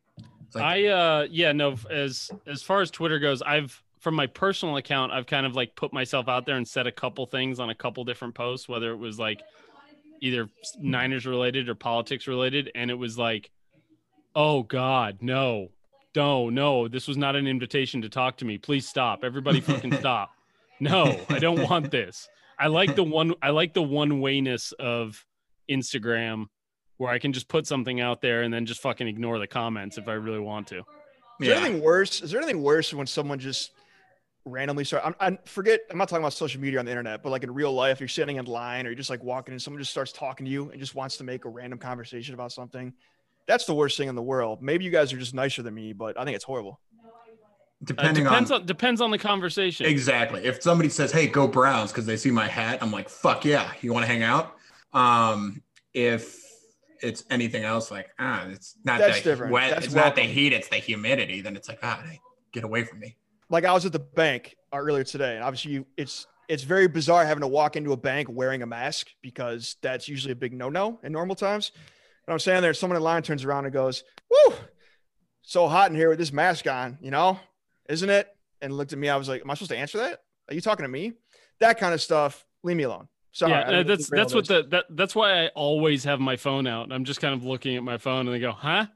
[0.46, 4.26] It's like, I uh yeah no as as far as Twitter goes, I've from my
[4.26, 7.60] personal account, I've kind of like put myself out there and said a couple things
[7.60, 9.40] on a couple different posts, whether it was like
[10.20, 10.48] either
[10.80, 13.50] Niners related or politics related, and it was like,
[14.34, 15.68] oh God, no,
[16.16, 18.58] no, no, this was not an invitation to talk to me.
[18.58, 20.30] Please stop, everybody, fucking stop.
[20.82, 22.28] No, I don't want this.
[22.58, 23.34] I like the one.
[23.40, 25.24] I like the one wayness of
[25.70, 26.46] Instagram
[26.96, 29.96] where I can just put something out there and then just fucking ignore the comments
[29.96, 30.78] if I really want to.
[31.40, 32.20] Is there anything worse?
[32.20, 33.70] Is there anything worse when someone just
[34.44, 35.04] randomly start?
[35.04, 35.82] I'm, I forget.
[35.88, 38.08] I'm not talking about social media on the internet, but like in real life, you're
[38.08, 40.70] sitting in line or you're just like walking and someone just starts talking to you
[40.70, 42.92] and just wants to make a random conversation about something.
[43.46, 44.62] That's the worst thing in the world.
[44.62, 46.80] Maybe you guys are just nicer than me, but I think it's horrible.
[47.82, 49.86] Uh, depending depends on, on, depends on the conversation.
[49.86, 50.44] exactly.
[50.44, 53.72] If somebody says, "Hey, go Browns," because they see my hat, I'm like, "Fuck yeah!"
[53.80, 54.56] You want to hang out?
[54.92, 56.40] Um, if
[57.02, 59.52] it's anything else, like ah, it's not That's the different.
[59.52, 61.40] wet, That's it's not the heat, it's the humidity.
[61.40, 62.02] Then it's like ah,
[62.52, 63.16] get away from me.
[63.50, 66.86] Like I was at the bank uh, earlier today, and obviously you, it's it's very
[66.86, 70.52] bizarre having to walk into a bank wearing a mask because that's usually a big
[70.52, 71.72] no-no in normal times.
[72.26, 74.54] And I'm standing there, someone in line turns around and goes, "Woo,
[75.42, 77.38] so hot in here with this mask on, you know,
[77.88, 78.28] isn't it?"
[78.60, 79.08] And looked at me.
[79.08, 80.20] I was like, "Am I supposed to answer that?
[80.48, 81.12] Are you talking to me?"
[81.60, 82.44] That kind of stuff.
[82.62, 83.08] Leave me alone.
[83.32, 83.52] Sorry.
[83.52, 86.20] Yeah, don't uh, mean to that's that's what the that that's why I always have
[86.20, 86.92] my phone out.
[86.92, 88.86] I'm just kind of looking at my phone and they go, "Huh?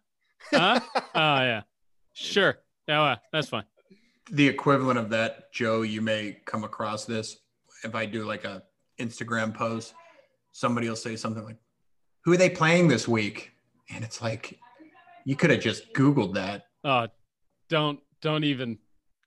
[0.52, 0.80] Huh?
[0.94, 1.62] oh yeah,
[2.12, 2.58] sure.
[2.88, 3.64] Yeah, well, that's fine."
[4.30, 7.36] the equivalent of that, Joe, you may come across this
[7.84, 8.62] if I do like a
[8.98, 9.94] Instagram post,
[10.52, 11.58] somebody will say something like,
[12.24, 13.52] Who are they playing this week?
[13.90, 14.58] And it's like,
[15.24, 16.64] you could have just Googled that.
[16.84, 17.08] Uh,
[17.68, 18.78] don't don't even.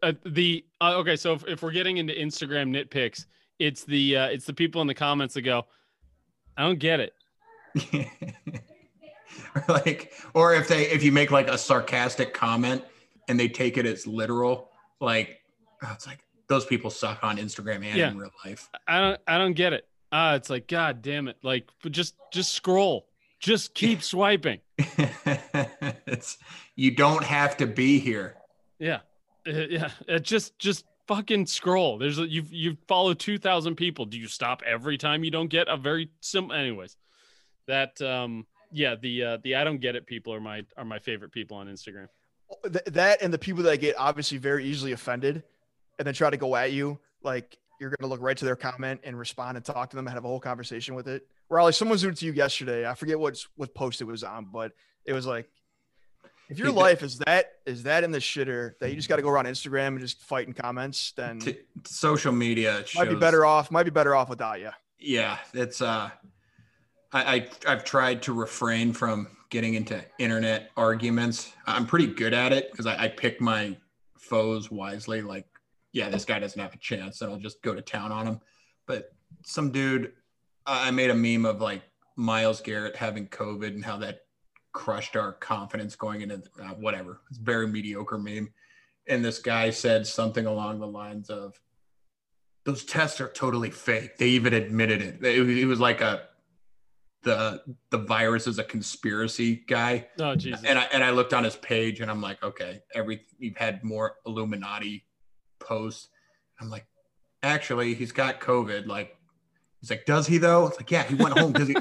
[0.04, 3.26] Uh, the uh, okay, so if, if we're getting into Instagram nitpicks,
[3.58, 5.66] it's the uh, it's the people in the comments that go,
[6.58, 7.14] I don't get it.
[9.56, 12.84] or like, or if they if you make like a sarcastic comment
[13.28, 15.42] and they take it as literal, like
[15.84, 18.12] oh, it's like those people suck on Instagram and Yeah.
[18.12, 18.70] in real life.
[18.88, 19.88] I don't I don't get it.
[20.12, 21.38] Uh it's like god damn it.
[21.44, 23.08] Like but just just scroll.
[23.40, 24.60] Just keep swiping.
[24.78, 26.38] it's
[26.76, 28.36] you don't have to be here.
[28.80, 29.00] Yeah.
[29.48, 29.92] Uh, yeah.
[30.08, 31.98] Uh, just just fucking scroll.
[31.98, 34.06] There's a, you you follow 2000 people.
[34.06, 36.96] Do you stop every time you don't get a very simple anyways.
[37.68, 41.00] That um yeah, the uh the I don't get it people are my are my
[41.00, 42.08] favorite people on Instagram.
[42.64, 45.44] Th- that and the people that get obviously very easily offended
[46.00, 48.56] and then try to go at you like you're going to look right to their
[48.56, 51.74] comment and respond and talk to them and have a whole conversation with it Rawley,
[51.74, 54.72] someone's doing it to you yesterday i forget what what post it was on but
[55.06, 55.48] it was like
[56.50, 59.22] if your life is that is that in the shitter that you just got to
[59.22, 63.16] go around instagram and just fight in comments then T- social media shows, might be
[63.16, 66.10] better off might be better off without you yeah it's uh
[67.12, 71.54] I, I i've tried to refrain from getting into internet arguments.
[71.66, 73.76] I'm pretty good at it because I, I pick my
[74.18, 75.48] foes wisely like
[75.92, 78.40] yeah this guy doesn't have a chance and i'll just go to town on him.
[78.86, 80.14] But some dude
[80.66, 81.82] i I made a meme of like
[82.16, 84.22] Myles Garrett having covid and how that
[84.84, 88.48] crushed our confidence going into uh, whatever it's a very mediocre meme
[89.08, 91.60] and this guy said something along the lines of
[92.66, 94.18] those tests are totally fake.
[94.18, 95.24] They even admitted it.
[95.26, 96.28] It, was- it was like a
[97.24, 100.08] the the virus is a conspiracy guy.
[100.20, 100.64] Oh Jesus.
[100.64, 103.84] And I and I looked on his page and I'm like, okay, every you've had
[103.84, 105.06] more Illuminati
[105.60, 106.08] posts.
[106.62, 106.86] I'm like,
[107.44, 108.86] actually, he's got COVID.
[108.88, 109.18] Like,
[109.82, 110.68] he's like, does he though?
[110.68, 111.76] It's like, yeah, he went home because he.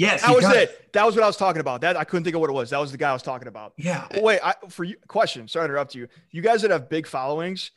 [0.00, 0.56] Yes, that was does.
[0.56, 2.54] it that was what i was talking about that i couldn't think of what it
[2.54, 4.96] was that was the guy i was talking about Yeah, Oh, wait, I, for you,
[5.06, 5.46] question.
[5.46, 6.08] Sorry to interrupt you.
[6.30, 7.70] You guys that have big followings,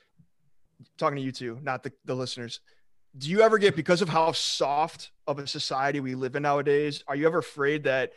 [0.98, 2.60] talking to you two, not the, the listeners.
[3.18, 7.04] Do you ever get because of how soft of a society we live in nowadays?
[7.08, 8.14] Are you ever afraid that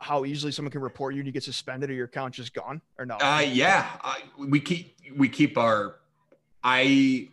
[0.00, 2.80] how easily someone can report you and you get suspended or your account just gone
[2.98, 3.16] or no?
[3.16, 5.96] Uh, yeah, I, we keep we keep our.
[6.64, 7.28] I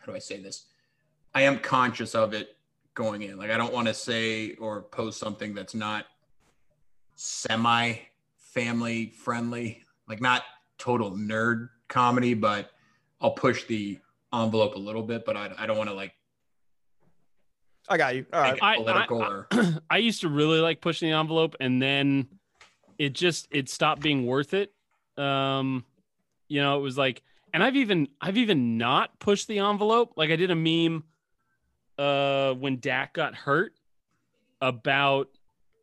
[0.00, 0.66] how do I say this?
[1.34, 2.56] I am conscious of it
[2.98, 3.38] going in.
[3.38, 6.04] Like I don't want to say or post something that's not
[7.14, 7.94] semi
[8.36, 10.42] family friendly, like not
[10.78, 12.72] total nerd comedy, but
[13.20, 14.00] I'll push the
[14.34, 15.24] envelope a little bit.
[15.24, 16.12] But I, I don't want to like
[17.88, 18.26] I got you.
[18.32, 18.52] All right.
[18.54, 19.46] make it I- I- I- or
[19.90, 22.26] I used to really like pushing the envelope and then
[22.98, 24.72] it just it stopped being worth it.
[25.16, 25.84] Um
[26.48, 27.22] you know, it was like
[27.54, 30.14] and I've even I've even not pushed the envelope.
[30.16, 31.04] Like I did a meme
[31.98, 33.72] uh when Dak got hurt
[34.60, 35.28] about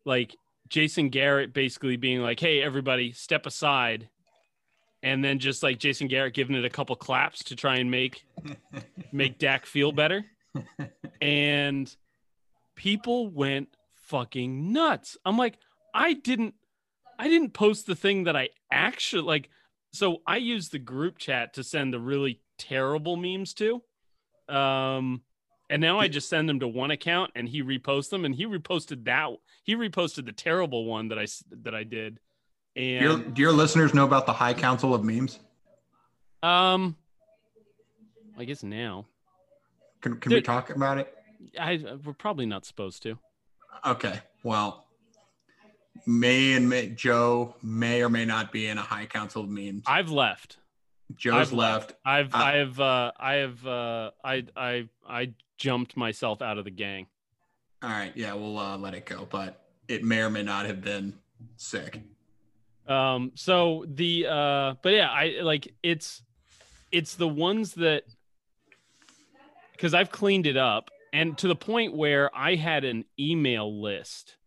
[0.06, 0.36] like
[0.70, 4.10] Jason Garrett basically being like, "Hey everybody, step aside."
[5.04, 8.26] And then just like Jason Garrett giving it a couple claps to try and make
[9.12, 10.26] make Dak feel better.
[11.22, 11.96] And
[12.76, 15.18] people went fucking nuts.
[15.26, 15.58] I'm like,
[15.94, 16.56] I didn't
[17.18, 19.50] I didn't post the thing that I actually like
[19.94, 23.82] so I use the group chat to send the really terrible memes to.
[24.50, 25.22] Um
[25.70, 28.46] and now I just send them to one account and he reposts them and he
[28.46, 29.32] reposted that
[29.64, 31.26] he reposted the terrible one that I
[31.64, 32.20] that I did.
[32.76, 35.40] do your, And do your listeners know about the High Council of Memes?
[36.44, 36.96] um
[38.38, 39.06] I guess now
[40.02, 41.14] Can, can we talk about it?
[41.60, 43.18] I we're probably not supposed to.
[43.86, 44.20] Okay.
[44.44, 44.86] Well,
[46.06, 49.84] may and may, Joe may or may not be in a high council of memes.
[49.88, 50.58] I've left.
[51.14, 51.94] Joe's I've left.
[52.06, 56.72] I've Uh, I've uh I have uh I I I jumped myself out of the
[56.72, 57.08] gang.
[57.84, 58.12] All right.
[58.16, 61.14] Yeah, we'll uh, let it go, but it may or may not have been
[61.58, 62.02] sick.
[62.88, 66.22] Um so the uh but yeah, I like it's
[66.92, 68.04] it's the ones that
[69.78, 74.38] cuz I've cleaned it up and to the point where I had an email list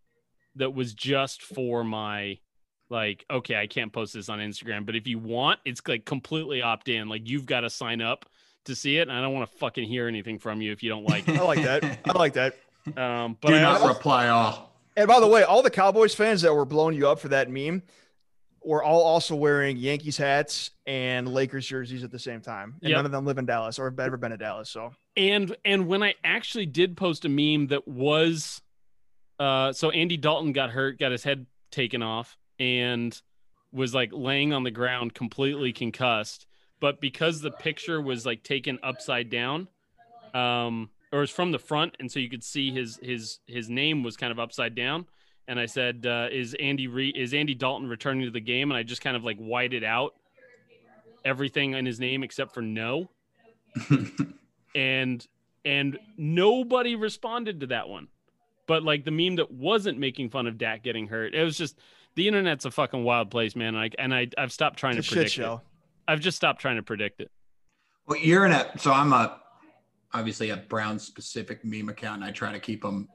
[0.55, 2.39] that was just for my
[2.91, 6.63] like okay, I can't post this on Instagram, but if you want, it's like completely
[6.63, 7.09] opt in.
[7.09, 8.27] Like you've got to sign up
[8.65, 10.91] to see it and I don't want to fucking hear anything from you if you
[10.91, 11.39] don't like it.
[11.39, 11.99] I like that.
[12.07, 12.55] I like that.
[12.97, 14.73] Um but Do I not also- reply all.
[14.97, 17.51] And by the way, all the Cowboys fans that were blowing you up for that
[17.51, 17.83] meme
[18.65, 22.75] were all also wearing Yankees hats and Lakers jerseys at the same time.
[22.83, 22.97] And Yep.
[22.97, 24.71] none of them live in Dallas or have ever been to Dallas.
[24.71, 28.61] So and and when I actually did post a meme that was
[29.39, 33.21] uh so Andy Dalton got hurt, got his head taken off and
[33.73, 36.47] was like laying on the ground completely concussed,
[36.81, 39.69] but because the picture was like taken upside down
[40.35, 43.71] um or it was from the front and so you could see his his his
[43.71, 45.07] name was kind of upside down.
[45.47, 48.71] And I said uh is Andy Re- is Andy Dalton returning to the game?
[48.71, 50.15] And I just kind of like whited out
[51.25, 53.11] everything in his name except for no.
[54.75, 55.27] And
[55.65, 58.09] and nobody responded to that one.
[58.67, 61.79] But like the meme that wasn't making fun of Dak getting hurt, it was just
[62.19, 63.77] the internet's a fucking wild place, man.
[63.77, 65.55] And I and I I've stopped trying It's a to shit predict show.
[65.55, 65.61] it.
[66.09, 67.31] I've just stopped trying to predict it.
[68.09, 69.39] Well, you're in a so I'm a
[70.13, 72.17] obviously a Browns specific meme account.
[72.23, 73.09] And I try to keep them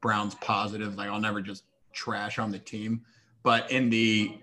[0.00, 0.96] Browns positive.
[0.96, 3.02] Like I'll never just trash on the team.
[3.42, 4.38] But in the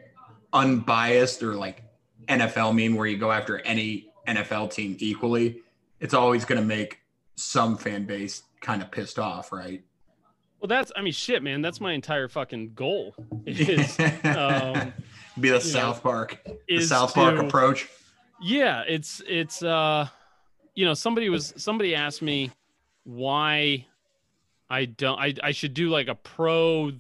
[0.54, 1.82] unbiased or like
[2.28, 5.62] NFL meme where you go after any NFL team equally,
[6.00, 7.00] it's always going to make
[7.36, 9.84] some fan base kind of pissed off, right?
[10.62, 11.62] Well, that's I mean, shit, man.
[11.64, 13.16] That's my entire fucking goal.
[13.48, 14.94] Is um,
[15.40, 17.90] Be the know, South Park, the South Park to- approach.
[18.40, 20.08] Yeah, it's it's uh
[20.76, 22.52] you know, somebody was somebody asked me
[23.04, 23.88] why
[24.70, 26.92] I don't I I should do like a pro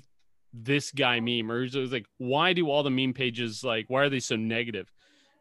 [0.53, 4.01] this guy meme or it was like why do all the meme pages like why
[4.01, 4.91] are they so negative?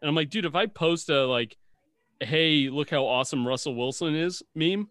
[0.02, 1.56] And I'm like, dude, if I post a like
[2.20, 4.88] hey, look how awesome Russell Wilson is meme,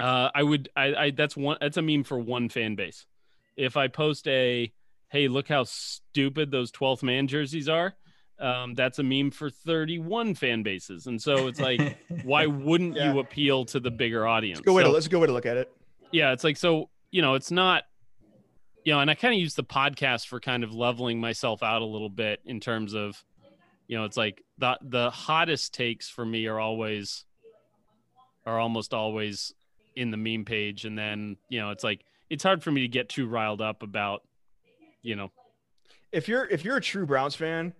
[0.00, 3.06] uh I would I I that's one that's a meme for one fan base.
[3.56, 4.72] If I post a
[5.08, 7.94] hey, look how stupid those 12th man jerseys are,
[8.38, 11.08] um, that's a meme for 31 fan bases.
[11.08, 13.12] And so it's like, why wouldn't Yeah.
[13.12, 14.58] you appeal to the bigger audience?
[14.60, 15.70] Let's go way to let's go way to look at it.
[16.12, 17.84] yeah, it's like so, you know, it's not
[18.84, 21.82] you know, and I kind of use the podcast for kind of leveling myself out
[21.82, 23.22] a little bit in terms of
[23.88, 27.24] you know, it's like the the hottest takes for me are always
[28.46, 29.52] are almost always
[30.00, 32.88] in the meme page and then, you know, it's like it's hard for me to
[32.88, 34.22] get too riled up about
[35.02, 35.30] you know,
[36.12, 37.74] if you're if you're a true Browns fan,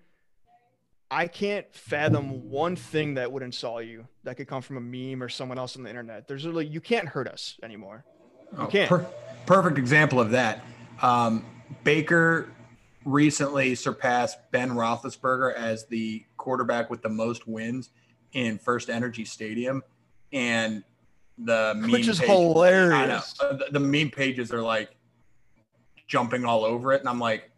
[1.11, 5.22] I can't fathom one thing that would insult you that could come from a meme
[5.22, 6.28] or someone else on the internet.
[6.28, 8.04] There's really you can't hurt us anymore.
[8.56, 8.88] Oh, can't.
[8.88, 9.06] per-
[9.46, 10.64] perfect example of that.
[11.02, 11.44] Um,
[11.85, 12.52] Baker
[13.04, 17.90] recently surpassed Ben Roethlisberger as the quarterback with the most wins
[18.33, 19.83] in First Energy Stadium,
[20.33, 20.85] and
[21.44, 22.53] the meme Which is page- I know.
[22.53, 23.33] hilarious.
[23.35, 24.94] The, the meme pages are like
[26.07, 27.50] jumping all over it, and I'm like,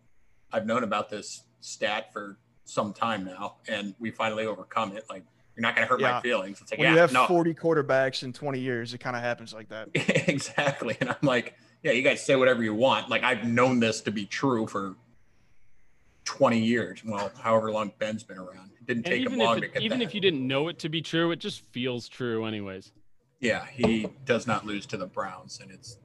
[0.52, 5.04] I've known about this stat for some time now, and we finally overcome it.
[5.10, 5.24] Like,
[5.56, 6.12] you're not gonna hurt Yeah.
[6.12, 6.60] my feelings.
[6.60, 9.22] It's like, When yeah, you have no, 40 quarterbacks in 20 years, it kind of
[9.22, 9.88] happens like that.
[9.94, 10.96] exactly.
[11.00, 13.08] And I'm like, yeah, you guys say whatever you want.
[13.10, 14.94] Like I've known this to be true for
[16.24, 17.02] 20 years.
[17.04, 18.70] Well, however long Ben's been around.
[18.80, 20.04] It didn't and take him even long if to it, get even that.
[20.06, 22.92] if you didn't know it to be true, it just feels true anyways.
[23.42, 25.98] Yeah, he does not lose to the Browns, and it's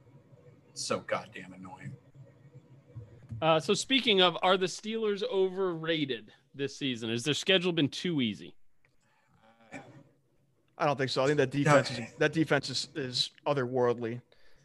[0.74, 1.94] so goddamn annoying.
[3.42, 7.12] Uh, so speaking of, are the Steelers overrated this season?
[7.12, 8.56] Has their schedule been too easy?
[10.80, 11.24] I don't think so.
[11.24, 14.22] I think that defense is that defense is, is otherworldly.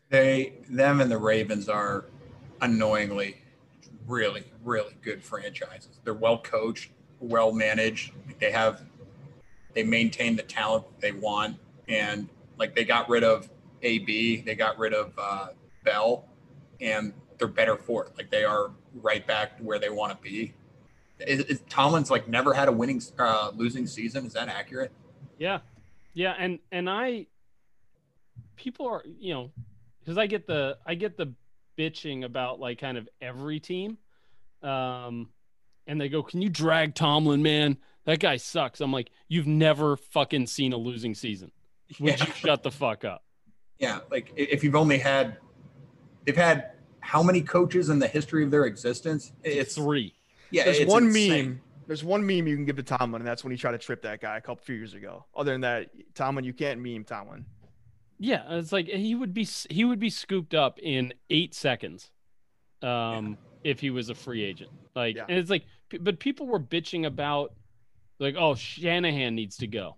[0.09, 2.07] They, them, and the Ravens are
[2.61, 3.37] annoyingly
[4.07, 6.01] really, really good franchises.
[6.05, 8.13] They're well coached, well managed.
[8.41, 8.83] They have,
[9.75, 11.57] they maintain the talent they want,
[11.89, 12.29] and
[12.63, 13.51] like they got rid of
[13.83, 15.49] AB, they got rid of uh,
[15.83, 16.29] Bell,
[16.81, 18.13] and they're better for it.
[18.17, 20.55] Like they are right back where they want to be.
[21.27, 24.27] Is, is Tomlin's like never had a winning, uh, losing season?
[24.27, 24.93] Is that accurate?
[25.39, 25.59] Yeah,
[26.15, 27.27] yeah, and and I,
[28.55, 29.51] people are you know,
[29.99, 31.35] because I get the I get the
[31.77, 33.99] bitching about like kind of every team,
[34.63, 35.31] um,
[35.89, 37.79] and they go, "Can you drag Tomlin, man?
[38.05, 41.51] That guy sucks." I'm like, "You've never fucking seen a losing season.
[42.01, 42.27] Would Yeah.
[42.27, 43.23] you shut the fuck up?"
[43.79, 45.39] Yeah, like if you've only had,
[46.25, 49.33] they've had how many coaches in the history of their existence?
[49.43, 50.15] It's Three.
[50.51, 50.65] yeah.
[50.65, 51.31] There's it's one insane.
[51.47, 51.61] meme.
[51.89, 54.03] There's one meme you can give to Tomlin, and that's when he tried to trip
[54.03, 55.27] that guy a couple few years ago.
[55.35, 57.45] Other than that, Tomlin, you can't meme Tomlin.
[58.21, 62.13] Yeah, it's like he would be he would be scooped up in eight seconds,
[62.83, 64.71] um, if he was a free agent.
[64.95, 65.25] Like, Yeah.
[65.29, 65.65] and it's like,
[66.01, 67.53] but people were bitching about,
[68.21, 69.97] like, oh, Shanahan needs to go.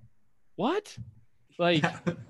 [0.56, 0.96] What?
[1.58, 1.84] Like,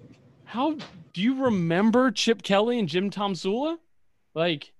[0.44, 0.72] how
[1.12, 3.76] do you remember Chip Kelly and Jim Tomsula?
[4.34, 4.72] Like,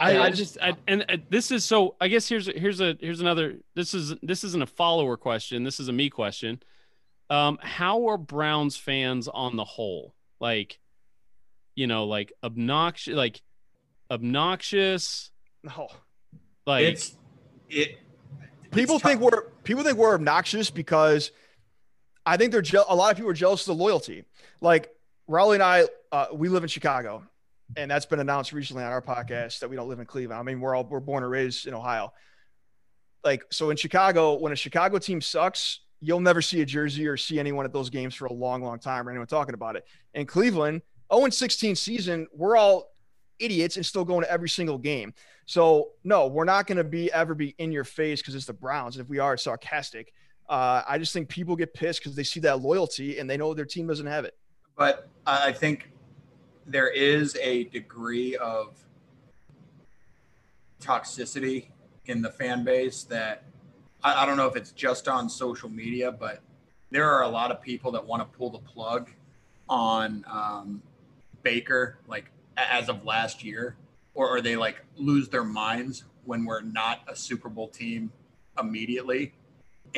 [0.00, 1.96] I, I just I, and uh, this is so.
[2.00, 3.56] I guess here's here's a here's another.
[3.74, 5.64] This is this isn't a follower question.
[5.64, 6.60] This is a me question.
[7.30, 10.14] Um, how are Browns fans on the whole?
[10.40, 10.78] Like,
[11.74, 13.42] you know, like obnoxious, like
[14.08, 15.32] obnoxious,
[15.64, 15.88] No,
[16.64, 17.16] like it's
[17.68, 17.98] it.
[18.70, 21.32] people think we're people think we're obnoxious because
[22.28, 24.24] I think they're je- a lot of people are jealous of the loyalty.
[24.60, 24.94] Like
[25.26, 27.22] Rawley and I, uh, we live in Chicago,
[27.74, 30.38] and that's been announced recently on our podcast that we don't live in Cleveland.
[30.38, 32.12] I mean, we're all we're born and raised in Ohio.
[33.24, 37.16] Like so, in Chicago, when a Chicago team sucks, you'll never see a jersey or
[37.16, 39.86] see anyone at those games for a long, long time or anyone talking about it.
[40.12, 42.92] In Cleveland, 0 16 season, we're all
[43.38, 45.14] idiots and still going to every single game.
[45.46, 48.52] So no, we're not going to be ever be in your face because it's the
[48.52, 48.98] Browns.
[48.98, 50.12] If we are, it's sarcastic.
[50.48, 53.52] Uh, I just think people get pissed because they see that loyalty and they know
[53.54, 54.34] their team doesn't have it.
[54.76, 55.90] but I think
[56.66, 58.74] there is a degree of
[60.80, 61.66] toxicity
[62.06, 63.42] in the fan base that
[64.02, 66.40] I, I don't know if it's just on social media, but
[66.90, 69.10] there are a lot of people that want to pull the plug
[69.68, 70.82] on um,
[71.42, 73.76] Baker, like as of last year,
[74.14, 78.10] or, or they like lose their minds when we're not a Super Bowl team
[78.58, 79.32] immediately,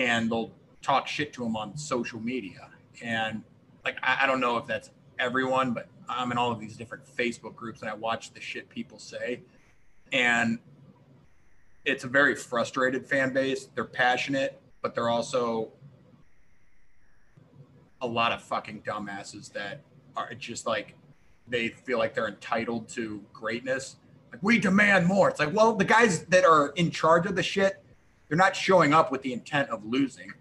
[0.00, 2.70] and they'll talk shit to him on social media.
[3.02, 3.42] And
[3.84, 7.04] like, I, I don't know if that's everyone, but I'm in all of these different
[7.04, 9.42] Facebook groups and I watch the shit people say.
[10.10, 10.58] And
[11.84, 13.68] it's a very frustrated fan base.
[13.74, 15.68] They're passionate, but they're also
[18.00, 19.82] a lot of fucking dumbasses that
[20.16, 20.94] are just like
[21.46, 23.96] they feel like they're entitled to greatness.
[24.32, 25.28] Like we demand more.
[25.28, 27.82] It's like, well, the guys that are in charge of the shit,
[28.30, 30.32] they're not showing up with the intent of losing.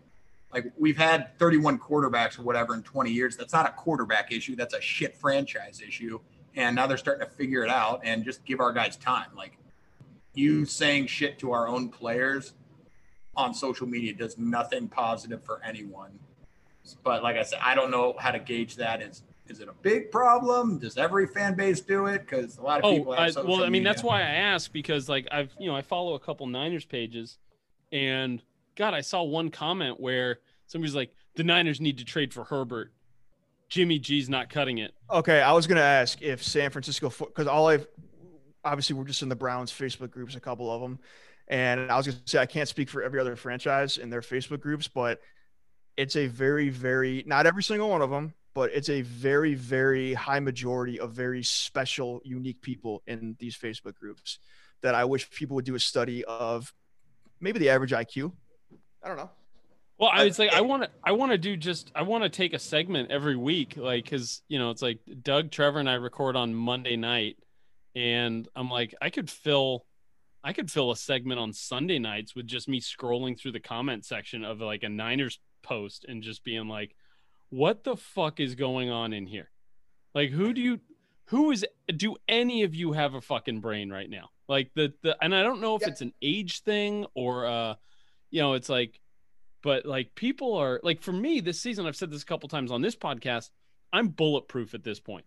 [0.53, 3.35] Like we've had 31 quarterbacks or whatever in 20 years.
[3.35, 4.55] That's not a quarterback issue.
[4.55, 6.19] That's a shit franchise issue.
[6.55, 9.29] And now they're starting to figure it out and just give our guys time.
[9.35, 9.57] Like
[10.35, 12.53] you saying shit to our own players
[13.35, 16.19] on social media does nothing positive for anyone.
[17.03, 19.01] But like I said, I don't know how to gauge that.
[19.01, 20.77] Is is it a big problem?
[20.77, 22.19] Does every fan base do it?
[22.19, 23.13] Because a lot of oh, people.
[23.13, 25.81] Oh, I, well, I mean, that's why I ask because like I've you know I
[25.81, 27.37] follow a couple Niners pages,
[27.91, 28.41] and
[28.75, 32.91] God, I saw one comment where somebody's like, "The Niners need to trade for Herbert."
[33.69, 34.93] Jimmy G's not cutting it.
[35.11, 37.87] Okay, I was going to ask if San Francisco, because all I've
[38.63, 40.99] obviously we're just in the Browns Facebook groups, a couple of them,
[41.47, 44.21] and I was going to say I can't speak for every other franchise in their
[44.21, 45.21] Facebook groups, but
[45.97, 50.13] it's a very, very not every single one of them, but it's a very, very
[50.13, 54.39] high majority of very special, unique people in these Facebook groups
[54.81, 56.73] that I wish people would do a study of
[57.41, 58.31] maybe the average IQ.
[59.03, 59.29] I don't know.
[59.99, 62.29] Well, I was like, I want to, I want to do just, I want to
[62.29, 65.95] take a segment every week, like, cause you know, it's like Doug, Trevor, and I
[65.95, 67.35] record on Monday night,
[67.95, 69.85] and I'm like, I could fill,
[70.41, 74.05] I could fill a segment on Sunday nights with just me scrolling through the comment
[74.05, 76.95] section of like a Niners post and just being like,
[77.49, 79.49] what the fuck is going on in here?
[80.15, 80.79] Like, who do you,
[81.25, 84.29] who is, do any of you have a fucking brain right now?
[84.49, 85.89] Like the, the, and I don't know if yeah.
[85.89, 87.75] it's an age thing or, uh,
[88.31, 88.99] you know, it's like,
[89.61, 92.71] but like people are like for me this season i've said this a couple times
[92.71, 93.49] on this podcast
[93.91, 95.25] i'm bulletproof at this point.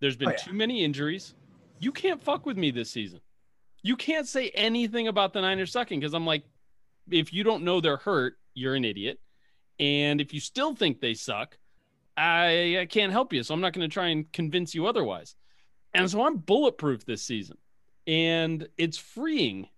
[0.00, 0.36] There's been oh, yeah.
[0.36, 1.34] too many injuries.
[1.80, 3.20] You can't fuck with me this season.
[3.82, 6.44] You can't say anything about the niners sucking because i'm like
[7.10, 9.20] if you don't know they're hurt you're an idiot.
[9.78, 11.58] And if you still think they suck
[12.16, 15.34] i, I can't help you so i'm not going to try and convince you otherwise.
[15.94, 17.56] And so i'm bulletproof this season
[18.06, 19.68] and it's freeing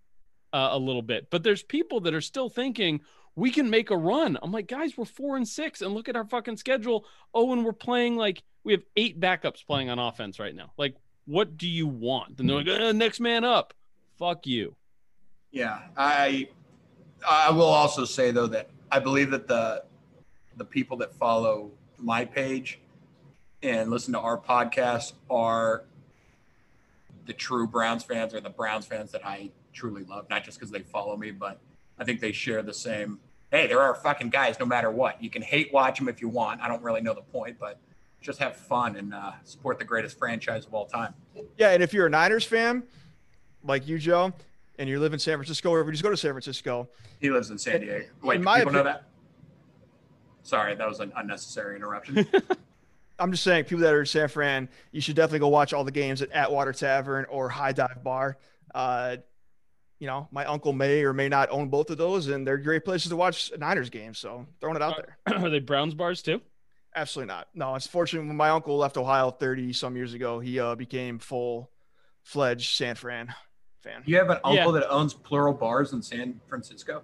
[0.52, 3.00] uh, a little bit but there's people that are still thinking
[3.38, 4.36] we can make a run.
[4.42, 7.06] I'm like, guys, we're four and six, and look at our fucking schedule.
[7.32, 10.72] Oh, and we're playing like we have eight backups playing on offense right now.
[10.76, 12.40] Like, what do you want?
[12.40, 13.74] And they're like, uh, next man up.
[14.18, 14.74] Fuck you.
[15.52, 16.48] Yeah, I
[17.28, 19.84] I will also say though that I believe that the
[20.56, 22.80] the people that follow my page
[23.62, 25.84] and listen to our podcast are
[27.28, 30.72] the true Browns fans or the Browns fans that I truly love, not just because
[30.72, 31.60] they follow me, but
[31.98, 33.20] I think they share the same
[33.50, 35.22] hey, there are fucking guys no matter what.
[35.22, 36.60] You can hate watch them if you want.
[36.60, 37.80] I don't really know the point, but
[38.20, 41.14] just have fun and uh, support the greatest franchise of all time.
[41.56, 42.82] Yeah, and if you're a Niners fan,
[43.64, 44.32] like you, Joe,
[44.78, 46.88] and you live in San Francisco, or if you just go to San Francisco,
[47.20, 48.04] he lives in San Diego.
[48.22, 49.04] Wait, in people opinion, know that?
[50.42, 52.26] Sorry, that was an unnecessary interruption.
[53.18, 55.84] I'm just saying, people that are in San Fran, you should definitely go watch all
[55.84, 58.38] the games at Atwater Tavern or High Dive Bar.
[58.74, 59.16] Uh,
[59.98, 62.84] you know, my uncle may or may not own both of those, and they're great
[62.84, 64.18] places to watch Niners games.
[64.18, 65.18] So throwing it out there.
[65.42, 66.40] Are they Browns bars too?
[66.94, 67.48] Absolutely not.
[67.54, 71.18] No, it's fortunate when my uncle left Ohio 30 some years ago, he uh, became
[71.18, 71.70] full
[72.22, 73.34] fledged San Fran
[73.80, 74.02] fan.
[74.06, 74.80] You have an uncle yeah.
[74.80, 77.02] that owns plural bars in San Francisco?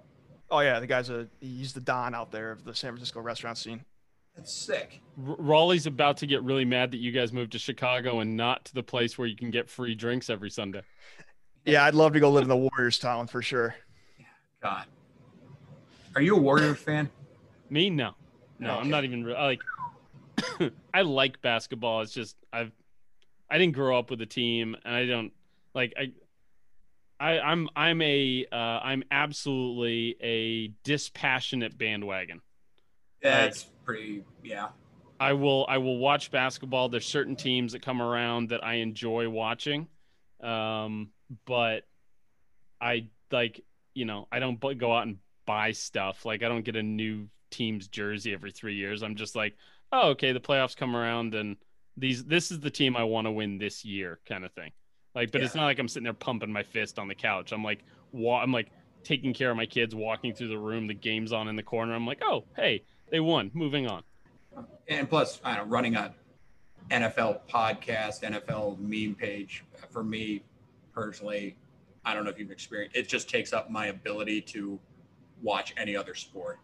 [0.50, 3.58] Oh yeah, the guy's a he's the don out there of the San Francisco restaurant
[3.58, 3.84] scene.
[4.36, 5.00] That's sick.
[5.26, 8.64] R- Rawley's about to get really mad that you guys moved to Chicago and not
[8.66, 10.82] to the place where you can get free drinks every Sunday.
[11.64, 13.74] Yeah, I'd love to go live in the Warriors town for sure.
[14.62, 14.86] God,
[16.14, 17.10] are you a Warrior fan?
[17.70, 18.14] Me, no,
[18.58, 18.80] no, okay.
[18.80, 19.60] I'm not even like.
[20.94, 22.02] I like basketball.
[22.02, 22.72] It's just I've
[23.50, 25.32] I didn't grow up with a team, and I don't
[25.74, 26.12] like I.
[27.20, 32.40] I, I'm I'm a uh, I'm absolutely a dispassionate bandwagon.
[33.24, 34.68] That's like, pretty yeah.
[35.18, 36.88] I will I will watch basketball.
[36.88, 39.88] There's certain teams that come around that I enjoy watching.
[40.42, 41.10] Um,
[41.46, 41.84] but
[42.80, 43.64] I like,
[43.94, 45.16] you know, I don't go out and
[45.46, 46.26] buy stuff.
[46.26, 49.02] Like I don't get a new team's jersey every three years.
[49.02, 49.54] I'm just like,
[49.90, 51.56] oh, okay, the playoffs come around and
[51.96, 54.72] these this is the team I want to win this year, kind of thing.
[55.14, 57.52] Like, but it's not like I'm sitting there pumping my fist on the couch.
[57.52, 58.72] I'm like, wa- I'm like
[59.04, 61.94] taking care of my kids, walking through the room, the game's on in the corner.
[61.94, 62.82] I'm like, oh, hey,
[63.14, 63.48] they won.
[63.54, 64.02] Moving on.
[64.88, 66.12] and plus, I don't know, running a
[66.90, 70.42] NFL podcast, NFL meme page for me
[70.92, 71.54] personally,
[72.04, 72.96] I don't know if you've experienced.
[72.96, 74.80] It just takes up my ability to
[75.42, 76.58] watch any other sport.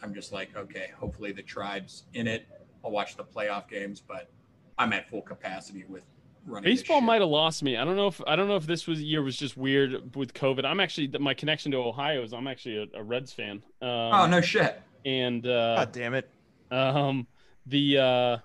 [0.00, 2.46] I'm just like, okay, hopefully the tribes in it.
[2.84, 4.30] I'll watch the playoff games, but
[4.78, 6.04] I'm at full capacity with
[6.46, 6.70] running.
[6.70, 7.76] Baseball might have lost me.
[7.76, 10.34] I don't know if I don't know if this was year was just weird with
[10.34, 10.64] COVID.
[10.64, 13.62] I'm actually my connection to Ohio is I'm actually a, a Reds fan.
[13.82, 14.80] Um, Oh no shit.
[15.06, 16.28] And uh, God damn it.
[16.70, 17.28] Um,
[17.64, 18.36] the uh,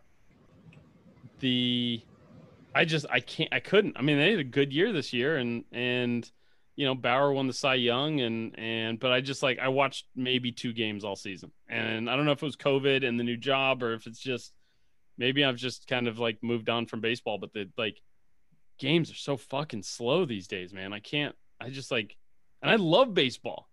[1.39, 2.01] the
[2.74, 3.97] I just I can't I couldn't.
[3.97, 6.30] I mean, they had a good year this year, and and
[6.76, 10.05] you know Bauer won the Cy Young, and and but I just like I watched
[10.16, 13.24] maybe two games all season, and I don't know if it was COVID and the
[13.24, 14.53] new job or if it's just
[15.18, 17.99] maybe I've just kind of like moved on from baseball, but the like
[18.78, 20.93] games are so fucking slow these days, man.
[20.93, 21.36] I can't.
[21.59, 22.16] I just like,
[22.62, 23.68] and I love baseball,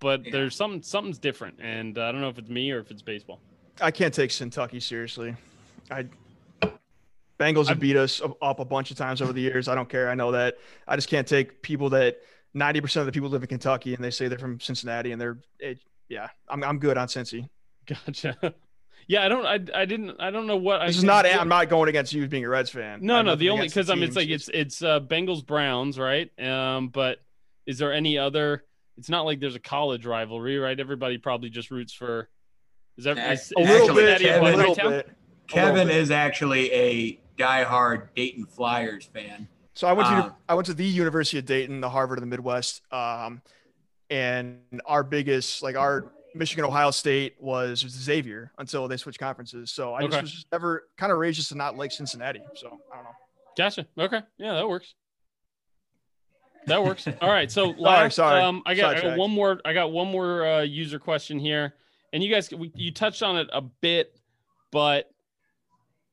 [0.00, 0.32] but Yeah.
[0.32, 3.40] there's something something's different, and I don't know if it's me or if it's baseball.
[3.80, 5.34] I can't take Kentucky seriously.
[5.90, 6.06] I
[7.38, 9.68] Bengals have beat us up a bunch of times over the years.
[9.68, 10.08] I don't care.
[10.08, 10.56] I know that.
[10.88, 12.22] I just can't take people that
[12.56, 15.38] 90% of the people live in Kentucky and they say they're from Cincinnati and they're
[15.58, 15.78] it,
[16.08, 17.48] yeah, I'm I'm good on Cincy.
[17.86, 18.54] Gotcha.
[19.08, 19.46] Yeah, I don't.
[19.46, 20.16] I, I didn't.
[20.18, 20.80] I don't know what.
[20.80, 23.00] I This is not I'm not going against you being a Reds fan.
[23.02, 23.36] I No, no.
[23.36, 26.30] The only because I mean, it's like it's it's uh, Bengals Browns, right?
[26.40, 27.18] Um, but
[27.66, 28.64] is there any other?
[28.98, 30.78] It's not like there's a college rivalry, right?
[30.78, 32.28] Everybody probably just roots for.
[32.96, 34.90] Is that is, a is little Actually, bit, Kevin- a above little Hightown?
[34.92, 35.10] bit.
[35.48, 39.48] Kevin is actually a diehard Dayton Flyers fan.
[39.74, 42.22] So I went to Um, I went to the University of Dayton, the Harvard of
[42.22, 43.42] the Midwest, um,
[44.08, 49.70] and our biggest like our Michigan Ohio State was, was Xavier until they switched conferences.
[49.70, 50.08] So I Okay.
[50.08, 52.40] just was just never kind of raised just to not like Cincinnati.
[52.54, 53.10] So I don't know.
[53.56, 53.86] Gotcha.
[53.98, 54.22] Okay.
[54.38, 54.94] Yeah, that works.
[56.66, 57.06] That works.
[57.20, 57.50] All right.
[57.50, 58.42] So Sorry, last, sorry.
[58.42, 59.60] um, I got, I got one more.
[59.64, 61.74] I got one more uh, user question here,
[62.12, 64.18] and you guys, we, you touched on it a bit,
[64.70, 65.10] but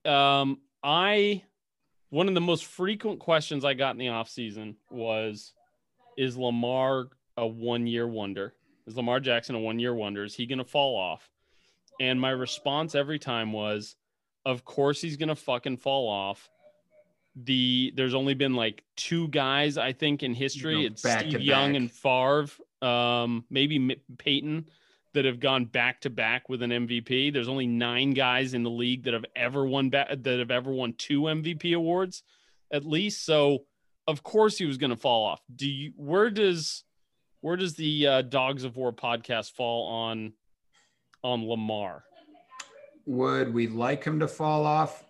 [0.05, 1.43] um, I
[2.09, 5.53] one of the most frequent questions I got in the off season was,
[6.17, 8.53] "Is Lamar a one year wonder?
[8.85, 10.23] Is Lamar Jackson a one year wonder?
[10.23, 11.29] Is he going to fall off?"
[11.99, 13.95] And my response every time was,
[14.45, 16.49] "Of course he's going to fucking fall off."
[17.35, 20.81] The there's only been like two guys I think in history.
[20.81, 21.77] go It's back Steve Young back.
[21.81, 22.47] and Favre,
[22.87, 24.65] um, maybe M- Peyton
[25.13, 27.31] that have gone back to back with an MVP.
[27.33, 30.71] There's only nine guys in the league that have ever won ba- that have ever
[30.71, 32.21] won two MVP awards,
[32.71, 33.25] at least.
[33.25, 33.65] So
[34.07, 35.41] of course he was going to fall off.
[35.55, 35.93] Do you?
[35.95, 36.83] Where does
[37.41, 40.33] where does the uh, Dawgs of War podcast fall on
[41.23, 42.03] on Lamar?
[43.05, 45.03] Would we like him to fall off?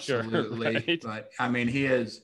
[0.00, 0.74] Sure, Absolutely.
[0.74, 1.00] right.
[1.02, 2.22] But I mean, he is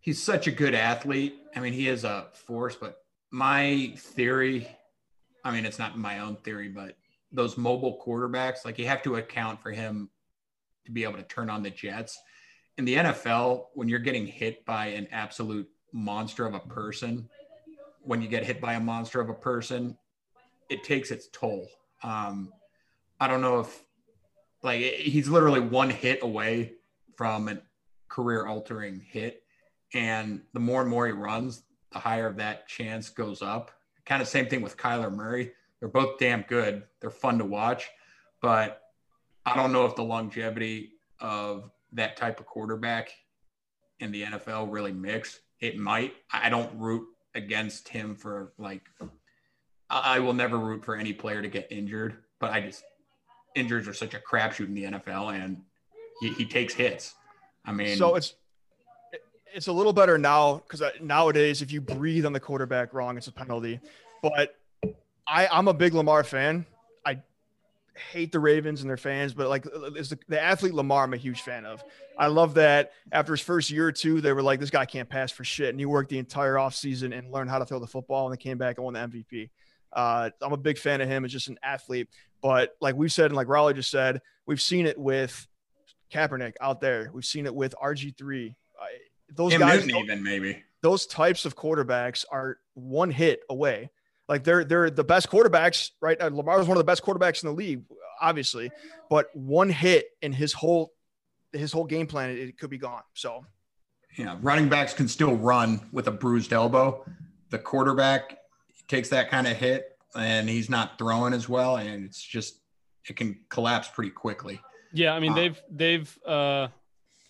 [0.00, 1.34] he's such a good athlete.
[1.54, 2.98] I mean, he is a force, but
[3.30, 4.68] my theory,
[5.44, 6.96] I mean, it's not my own theory, but
[7.32, 10.08] those mobile quarterbacks, like you have to account for him
[10.84, 12.18] to be able to turn on the jets.
[12.78, 17.28] In the NFL, when you're getting hit by an absolute monster of a person,
[18.02, 19.96] when you get hit by a monster of a person,
[20.68, 21.66] it takes its toll.
[22.02, 22.52] Um,
[23.18, 23.82] I don't know if
[24.62, 26.72] like he's literally one hit away
[27.16, 27.58] from a
[28.08, 29.42] career altering hit.
[29.94, 33.70] And the more and more he runs, the higher that chance goes up.
[34.04, 35.52] Kind of same thing with Kyler Murray.
[35.80, 36.84] They're both damn good.
[37.00, 37.88] They're fun to watch,
[38.40, 38.82] but
[39.44, 43.10] I don't know if the longevity of that type of quarterback
[44.00, 45.40] in the NFL really mix.
[45.60, 46.14] It might.
[46.32, 48.82] I don't root against him for like
[49.90, 52.82] I I will never root for any player to get injured, but I just
[53.56, 55.62] injuries are such a crapshoot in the NFL, and
[56.20, 57.14] he, he takes hits.
[57.64, 58.34] I mean, So it's
[59.52, 63.26] it's a little better now because nowadays if you breathe on the quarterback wrong, it's
[63.26, 63.80] a penalty.
[64.22, 64.56] But
[65.26, 66.66] I I'm a big Lamar fan.
[67.04, 67.22] I
[68.12, 71.16] hate the Ravens and their fans, but like is the, the athlete Lamar, I'm a
[71.16, 71.82] huge fan of.
[72.18, 75.08] I love that after his first year or two, they were like, this guy can't
[75.08, 75.70] pass for shit.
[75.70, 78.38] And he worked the entire offseason and learned how to throw the football and then
[78.38, 79.50] came back and won the MVP.
[79.92, 82.08] Uh, I'm a big fan of him as just an athlete.
[82.42, 85.46] But like we've said, and like Rawley just said, we've seen it with
[86.12, 87.10] Kaepernick out there.
[87.12, 88.54] We've seen it with RG3.
[88.80, 88.86] I,
[89.34, 90.62] those Cam guys, Newton even maybe.
[90.82, 93.90] those types of quarterbacks are one hit away.
[94.28, 96.20] Like they're they're the best quarterbacks, right?
[96.20, 97.82] Uh, Lamar was one of the best quarterbacks in the league,
[98.20, 98.70] obviously,
[99.08, 100.92] but one hit in his whole
[101.52, 103.02] his whole game plan, it, it could be gone.
[103.14, 103.44] So
[104.18, 107.04] Yeah, running backs can still run with a bruised elbow.
[107.50, 108.38] The quarterback
[108.88, 112.60] takes that kind of hit, and he's not throwing as well, and it's just
[113.08, 114.60] it can collapse pretty quickly.
[114.92, 116.68] Yeah, I mean Uh, they've they've uh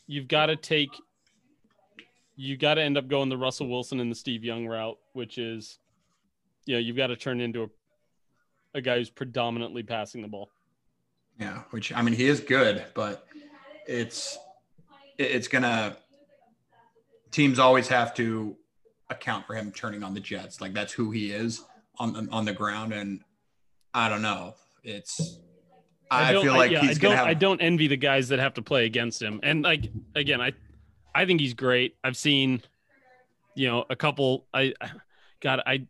[0.07, 0.91] you've got to take
[2.37, 5.39] you got to end up going the Russell Wilson and the Steve Young route, which
[5.39, 5.79] is
[6.67, 7.69] you know, you've got to turn into a
[8.75, 10.51] a guy who's predominantly passing the ball.
[11.41, 13.27] Yeah, which I mean he is good, but
[13.87, 14.39] it's
[15.19, 15.97] it's gonna
[17.31, 18.57] teams always have to
[19.11, 20.61] account for him turning on the Jets.
[20.61, 21.65] Like that's who he is
[21.99, 23.21] on the, on the ground, and
[23.95, 24.55] I don't know.
[24.85, 25.39] It's
[26.11, 27.27] I, don't- feel like yeah, he's I gonna have.
[27.27, 29.41] I don't envy the guys that have to play against him.
[29.43, 30.53] And like again, I
[31.15, 31.97] I think he's great.
[32.05, 32.63] I've seen
[33.55, 34.75] you know a couple I
[35.41, 35.87] God, I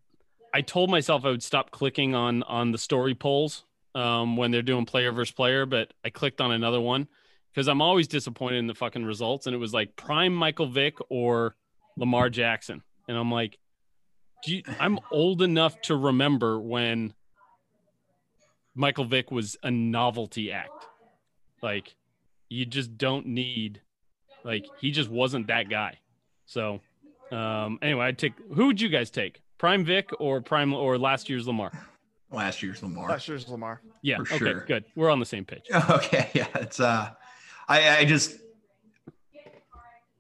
[0.55, 3.65] I told myself I would stop clicking on on the story polls
[3.95, 7.09] um when they're doing player versus player, but I clicked on another one
[7.53, 10.97] because I'm always disappointed in the fucking results and it was like prime Michael Vick
[11.11, 11.57] or
[11.97, 12.83] Lamar Jackson.
[13.09, 13.59] And I'm like
[14.45, 17.15] do you, I'm old enough to remember when
[18.75, 20.87] Michael Vick was a novelty act.
[21.63, 21.95] Like
[22.49, 23.81] you just don't need
[24.45, 25.99] like he just wasn't that guy.
[26.47, 26.81] So
[27.33, 29.41] um anyway, I'd take who would you guys take?
[29.59, 31.73] Prime Vick or Prime or last year's Lamar?
[32.31, 33.09] last year's Lamar.
[33.09, 33.81] Last year's Lamar.
[34.03, 34.65] Yeah, For okay, sure.
[34.67, 34.85] good.
[34.95, 35.65] We're on the same page.
[35.91, 37.11] Okay, yeah, it's uh,
[37.69, 38.37] I I just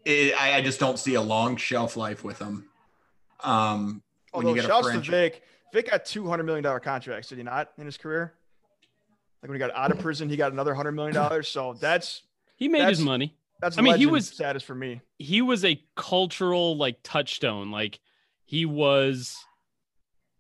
[0.05, 2.69] it, I I just don't see a long shelf life with him.
[3.41, 5.43] Um, when Although you get a shouts to Vick.
[5.73, 8.35] Vick got two hundred million dollar contracts, did he not, in his career?
[9.43, 11.49] Like when he got out of prison, he got another hundred million dollars.
[11.49, 12.23] So that's
[12.57, 13.37] He made his money.
[13.61, 15.01] that's I mean, he was- status for me.
[15.19, 17.71] He was a cultural like touchstone.
[17.71, 18.01] Like
[18.45, 19.37] he was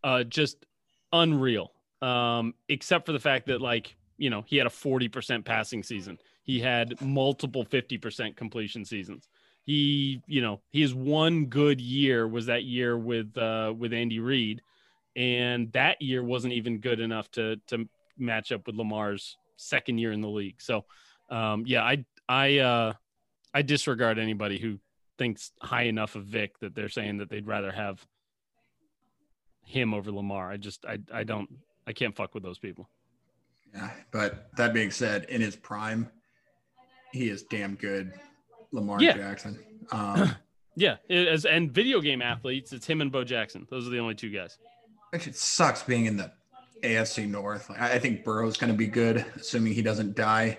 [0.04, 0.64] uh just
[1.12, 1.72] unreal.
[2.02, 6.18] Um except for the fact that like, you know, he had a 40% passing season.
[6.42, 9.28] He had multiple 50% completion seasons.
[9.66, 14.62] He, you know, his one good year was that year with uh with Andy Reid
[15.16, 20.12] and that year wasn't even good enough to to match up with Lamar's second year
[20.12, 20.62] in the league.
[20.62, 20.84] So,
[21.30, 22.92] um yeah, I I uh
[23.52, 24.78] I disregard anybody who
[25.18, 28.06] thinks high enough of Vick that they're saying that they'd rather have
[29.64, 30.50] him over Lamar.
[30.50, 31.50] I just I I don't
[31.88, 32.88] I can't fuck with those people.
[33.74, 33.90] yeah.
[34.12, 36.08] But that being said, in his prime,
[37.12, 38.12] he is damn good.
[38.76, 39.16] Lamar Yeah.
[39.16, 39.58] Jackson.
[39.92, 40.34] Um,
[40.74, 43.66] Yeah, it- as and video game athletes, it's him and Bo Jackson.
[43.70, 44.58] Those are the only two guys.
[45.14, 46.30] Actually, it sucks being in the
[46.82, 47.70] AFC North.
[47.70, 50.58] Like, I I think Burrow's going to be good, assuming he doesn't die.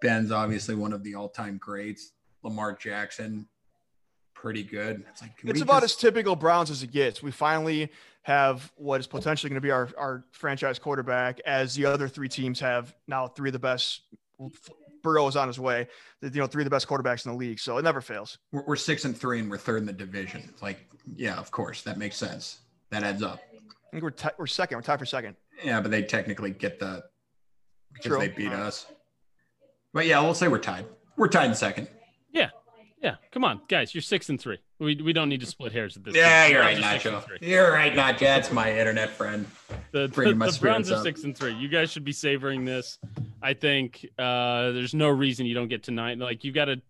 [0.00, 2.12] Ben's obviously one of the all-time greats.
[2.42, 3.46] Lamar Jackson,
[4.34, 5.04] pretty good.
[5.10, 7.22] It's like It's about just- as typical Browns as it gets.
[7.22, 7.90] We finally
[8.22, 12.28] have what is potentially going to be our, our franchise quarterback, as the other three
[12.28, 14.02] teams have now three of the best.
[15.02, 15.88] Burrow is on his way.
[16.22, 18.38] You know, three of the best quarterbacks in the league, so it never fails.
[18.52, 20.52] we're, we're six and three, and we're third in the division.
[20.62, 20.78] Like,
[21.16, 22.60] yeah, of course, that makes sense.
[22.90, 23.40] That adds up.
[23.52, 24.76] I think we're ti we're second.
[24.78, 25.36] We're tied for second.
[25.64, 27.02] Yeah, but they technically get the
[27.92, 28.18] because True.
[28.18, 28.86] they beat Uh, us.
[29.92, 30.86] But yeah, we'll say we're tied.
[31.16, 31.88] We're tied in second.
[32.32, 32.50] Yeah,
[33.02, 33.16] yeah.
[33.32, 34.58] come on, guys, you're six and three.
[34.78, 36.14] We we don't need to split hairs at this.
[36.14, 36.52] Yeah, point.
[36.52, 37.24] you're right, just six Nacho.
[37.24, 37.38] three.
[37.42, 38.20] You're right, Nacho.
[38.20, 39.46] That's my internet friend.
[39.92, 41.02] The, Bringing the, my the Browns are up.
[41.02, 41.52] six and three.
[41.54, 42.98] You guys should be savoring this.
[43.42, 46.18] I think uh, there's no reason you don't get to nine.
[46.18, 46.80] Like you've got to.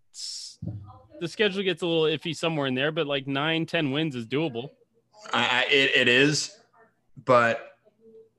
[1.19, 4.25] The schedule gets a little iffy somewhere in there, but like nine, ten wins is
[4.25, 4.69] doable.
[5.33, 6.57] I, I it, it is,
[7.25, 7.75] but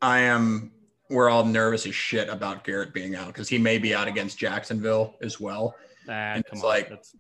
[0.01, 0.73] I am.
[1.09, 4.39] We're all nervous as shit about Garrett being out because he may be out against
[4.39, 5.75] Jacksonville as well.
[6.09, 6.69] Ah, And come it's on.
[6.71, 7.15] like- That's,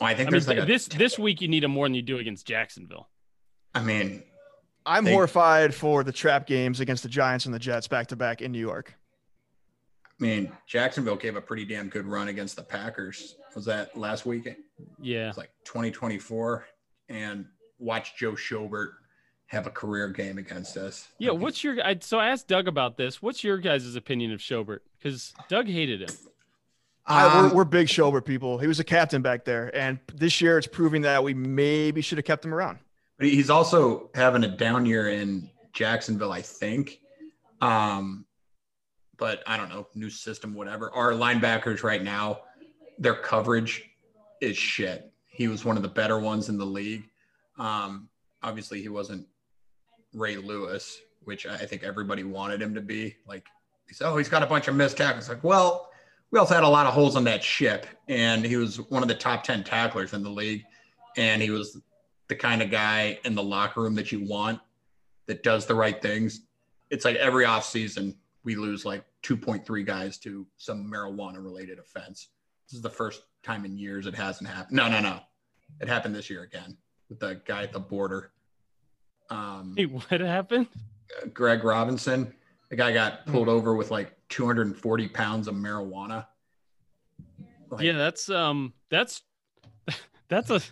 [0.00, 1.94] I think I mean, there's like a, this this week you need him more than
[1.94, 3.08] you do against Jacksonville.
[3.76, 4.24] I mean,
[4.84, 8.16] I'm They- horrified for the trap games against the Giants and the Jets back to
[8.16, 8.94] back in New York.
[10.20, 13.36] I mean, Jacksonville gave a pretty damn good run against the Packers.
[13.54, 14.56] Was that last weekend?
[15.00, 15.28] Yeah.
[15.28, 16.66] was like 2024,
[17.08, 17.46] and
[17.78, 18.90] watch Joe Schobert
[19.46, 21.08] have a career game against us.
[21.18, 21.84] Yeah, Like, what's your?
[21.84, 23.22] I, so I asked Doug about this.
[23.22, 24.80] What's your guys' opinion of Schobert?
[24.98, 26.16] Because Doug hated him.
[27.06, 28.58] I, Um, we're, we're big Schobert people.
[28.58, 32.18] He was a captain back there, and this year it's proving that we maybe should
[32.18, 32.78] have kept him around.
[33.18, 37.00] But he's also having a down year in Jacksonville, I think.
[37.60, 38.26] Um,
[39.18, 40.90] but I don't know, new system, whatever.
[40.94, 42.40] Our linebackers right now,
[42.98, 43.90] their coverage
[44.40, 45.12] is shit.
[45.26, 47.04] He was one of the better ones in the league.
[47.58, 48.08] Um,
[48.42, 49.26] obviously, he wasn't
[50.14, 53.16] Ray Lewis, which I think everybody wanted him to be.
[53.26, 53.46] Like,
[53.88, 55.28] he said, oh, he's got a bunch of missed tackles.
[55.28, 55.90] Like, well,
[56.30, 59.08] we also had a lot of holes on that ship, and he was one of
[59.08, 60.64] the top 10 tacklers in the league.
[61.16, 61.80] And he was
[62.28, 64.60] the kind of guy in the locker room that you want
[65.26, 66.42] that does the right things.
[66.90, 68.14] It's like every offseason
[68.48, 72.28] we lose like 2.3 guys to some marijuana related offense.
[72.66, 74.74] This is the first time in years it hasn't happened.
[74.74, 75.20] No, no, no.
[75.82, 76.78] It happened this year again
[77.10, 78.30] with the guy at the border.
[79.28, 80.66] Um, Hey, what happened?
[81.34, 82.32] Greg Robinson.
[82.70, 83.32] The guy got Hmm.
[83.32, 86.24] pulled over with like 240 pounds of marijuana.
[87.70, 89.24] Like, yeah, that's um, that's
[90.28, 90.62] that's a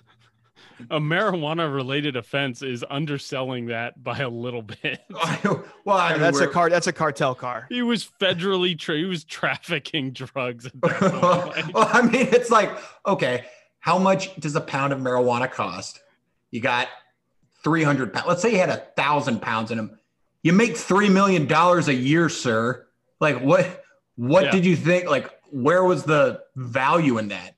[0.90, 5.00] a marijuana related offense is underselling that by a little bit.
[5.10, 5.64] well,
[5.96, 6.70] I mean, that's a we're- car.
[6.70, 7.66] That's a cartel car.
[7.68, 10.66] He was federally tra- he was trafficking drugs.
[10.66, 12.76] At that well, I mean, it's like,
[13.06, 13.44] okay,
[13.80, 16.00] how much does a pound of marijuana cost?
[16.50, 16.88] You got
[17.64, 18.26] 300 pounds.
[18.26, 19.98] Let's say you had a thousand pounds in them.
[20.42, 22.86] You make $3 million a year, sir.
[23.20, 23.84] Like what,
[24.16, 24.50] what Yeah.
[24.52, 25.08] did you think?
[25.10, 27.56] Like, where was the value in that?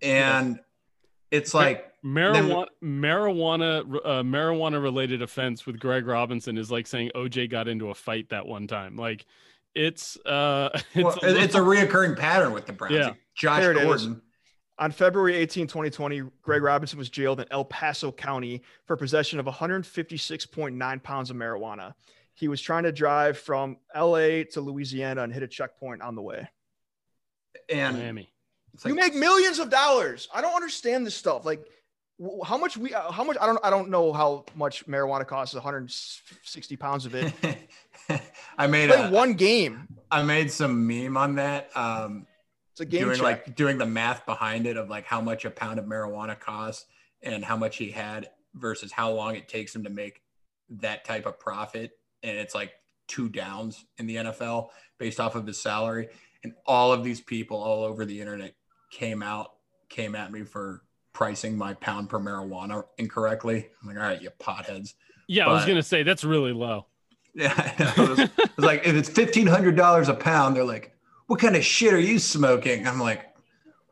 [0.00, 0.58] And
[1.30, 7.50] it's like, marijuana marijuana uh, marijuana related offense with Greg Robinson is like saying OJ
[7.50, 8.96] got into a fight that one time.
[8.96, 9.24] Like
[9.74, 12.94] it's uh it's, well, a it's a reoccurring pattern with the Browns.
[12.94, 13.12] Yeah.
[13.34, 13.84] Josh There it is.
[13.84, 14.22] Gordon.
[14.76, 19.46] On February 18, 2020, Greg Robinson was jailed in El Paso County for possession of
[19.46, 21.94] 156.9 pounds of marijuana.
[22.34, 26.22] He was trying to drive from LA to Louisiana and hit a checkpoint on the
[26.22, 26.48] way.
[27.72, 28.28] And Miami.
[28.72, 30.28] it's you make millions of dollars.
[30.34, 31.44] I don't understand this stuff.
[31.44, 31.68] Like, wh-
[32.44, 33.36] how much we, uh, how much?
[33.40, 35.54] I don't, I don't know how much marijuana costs.
[35.54, 37.32] 160 pounds of it.
[38.58, 39.88] I made a, one game.
[40.10, 41.70] I made some meme on that.
[41.76, 42.26] Um,
[42.72, 43.22] It's a game doing check.
[43.22, 46.86] like doing the math behind it of like how much a pound of marijuana costs
[47.22, 50.22] and how much he had versus how long it takes him to make
[50.70, 51.92] that type of profit.
[52.22, 52.72] And it's like
[53.08, 56.08] two downs in the NFL based off of his salary.
[56.44, 58.54] And all of these people all over the internet
[58.92, 59.52] came out,
[59.88, 60.83] came at me for
[61.14, 63.68] pricing my pound per marijuana incorrectly.
[63.80, 64.94] I'm like, all right, you potheads.
[65.26, 66.86] Yeah, I was gonna say that's really low.
[67.36, 67.72] Yeah.
[67.98, 70.94] It was, it was like if it's fifteen hundred dollars a pound, they're like,
[71.26, 73.24] "What kind of shit are you smoking?" I'm like,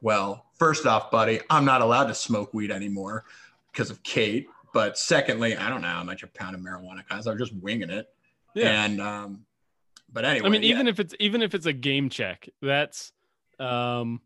[0.00, 3.24] "Well, first off, buddy, I'm not allowed to smoke weed anymore
[3.72, 4.46] because of Kate.
[4.72, 7.26] But secondly, I don't know how much a pound of marijuana costs.
[7.26, 8.08] I was just winging it.
[8.54, 8.84] Yeah.
[8.84, 9.44] And um,
[10.12, 10.68] but anyway, I mean, yeah.
[10.68, 13.10] even if it's even if it's a game check, that's
[13.58, 14.20] um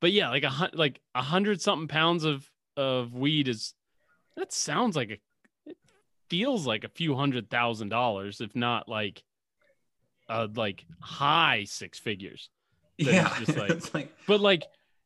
[0.00, 3.74] but yeah, like a hun- like a hundred something pounds of of weed is
[4.36, 5.18] that sounds like a
[5.70, 5.76] it
[6.28, 9.22] feels like a few hundred thousand dollars, if not like
[10.28, 12.48] uh like high six figures.
[12.98, 14.64] that it's yeah, just like- it's like But like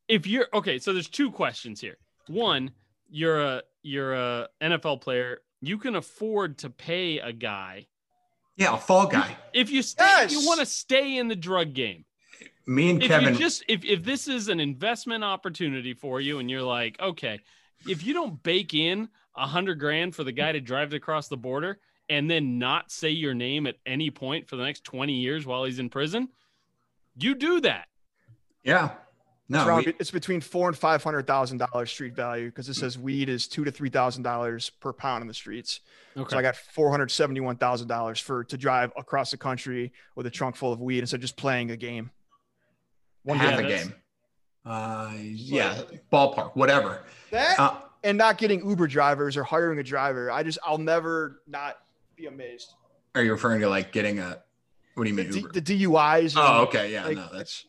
[0.09, 1.97] if you're okay, so there's two questions here.
[2.29, 2.71] One,
[3.09, 7.87] you're a you're a NFL player, you can afford to pay a guy
[8.57, 9.37] yeah, a fall guy.
[9.53, 12.05] if you stay if you want to stay in the drug game.
[12.67, 13.35] Me and if Kevin.
[13.35, 17.41] you just if, if this is an investment opportunity for you and you're like okay
[17.89, 21.29] if you don't bake in a hundred grand for the guy to drive it across
[21.29, 25.13] the border and then not say your name at any point for the next 20
[25.13, 26.29] years while he's in prison
[27.17, 27.87] you do that
[28.63, 28.93] yeah,
[29.51, 32.69] no, it's, around, we- it's between four and five hundred thousand dollars street value because
[32.71, 35.81] it says weed is two to three thousand dollars per pound in the streets.
[36.17, 39.93] okay So I got four hundred seventy-one thousand dollars for to drive across the country
[40.17, 42.11] with a trunk full of weed instead of just playing a game.
[43.25, 43.95] One half Yeah, a game.
[44.65, 47.05] Uh, yeah, ballpark, whatever.
[47.31, 50.31] That Uh, and not getting Uber drivers or hiring a driver.
[50.31, 51.79] I just I'll never not
[52.17, 52.73] be amazed.
[53.15, 54.39] are you referring to like getting a?
[54.95, 55.33] What do you The, mean?
[55.33, 55.53] D, Uber?
[55.53, 56.35] the DUIs.
[56.37, 56.93] Oh, and, okay.
[56.93, 57.65] Yeah, like, no, that's.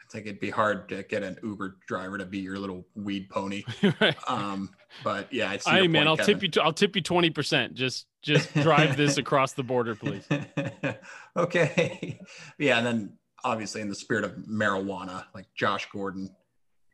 [0.00, 3.30] I think it'd be hard to get an Uber driver to be your little weed
[3.30, 3.62] pony.
[4.00, 4.16] right.
[4.28, 4.70] Um,
[5.04, 5.70] but yeah, I see.
[5.70, 9.52] hey man point, i'll tip you i'll tip you 20% just just drive this across
[9.54, 10.22] the border please
[11.36, 12.20] okay.
[12.58, 13.12] Yeah, and then
[13.44, 16.34] obviously in the spirit of marijuana, like Josh Gordon,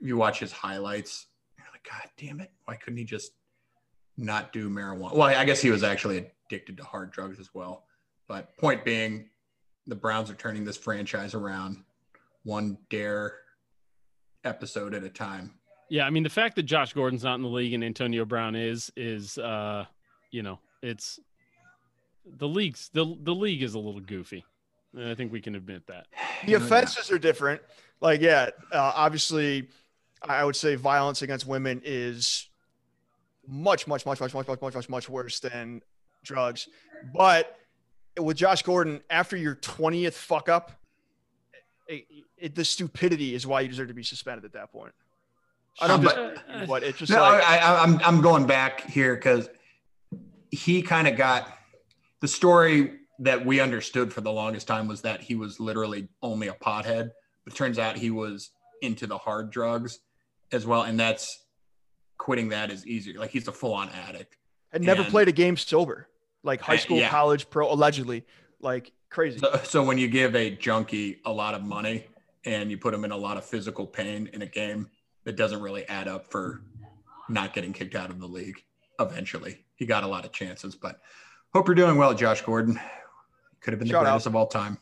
[0.01, 1.27] if you watch his highlights,
[1.59, 3.33] you're like, God damn it, why couldn't he just
[4.17, 5.15] not do marijuana?
[5.15, 7.85] Well, I guess he was actually addicted to hard drugs as well.
[8.27, 9.31] But point being,
[9.87, 11.85] the Browns are turning this franchise around
[12.45, 13.35] one dare
[14.45, 15.55] episode at a time.
[15.91, 18.55] Yeah, I mean the fact that Josh Gordon's not in the league and Antonio Brown
[18.55, 19.87] is is uh
[20.31, 21.19] you know, it's
[22.27, 24.45] the league's the the league is a little goofy.
[24.95, 26.07] And I think we can admit that.
[26.47, 27.61] the offenses are different.
[28.01, 29.68] Like, yeah, uh, obviously,
[30.22, 32.49] I would say violence against women is
[33.47, 35.82] much, much, much, much, much, much, much, much, much worse than
[36.24, 36.68] drugs.
[37.14, 37.57] But
[38.18, 40.72] with Josh Gordon, after your twentieth fuck up,
[41.86, 44.93] it, it, the stupidity is why you deserve to be suspended at that point.
[45.80, 48.47] I don't Um, just, but- but it's just no, like I, I, I'm I'm going
[48.47, 49.49] back here because
[50.51, 51.49] he kind of got
[52.20, 56.49] the story that we understood for the longest time was that he was literally only
[56.49, 57.11] a pothead,
[57.45, 58.51] but it turns out he was
[58.83, 59.99] into the hard drugs
[60.53, 61.45] as well, and that's
[62.16, 63.19] quitting that is easier.
[63.19, 64.37] Like he's a full on addict.
[64.73, 66.09] had never and- played a game sober,
[66.43, 67.09] like high Uh, school, yeah.
[67.09, 68.25] college, pro, allegedly,
[68.61, 69.39] like crazy.
[69.39, 72.07] So, so when you give a junkie a lot of money
[72.45, 74.89] and you put him in a lot of physical pain in a game,
[75.25, 76.62] that doesn't really add up for
[77.29, 78.62] not getting kicked out of the league.
[79.01, 81.01] Eventually, he got a lot of chances, but
[81.53, 82.79] hope you're doing well, Josh Gordon.
[83.61, 84.11] Could have been the Shout out.
[84.11, 84.79] greatest of all time.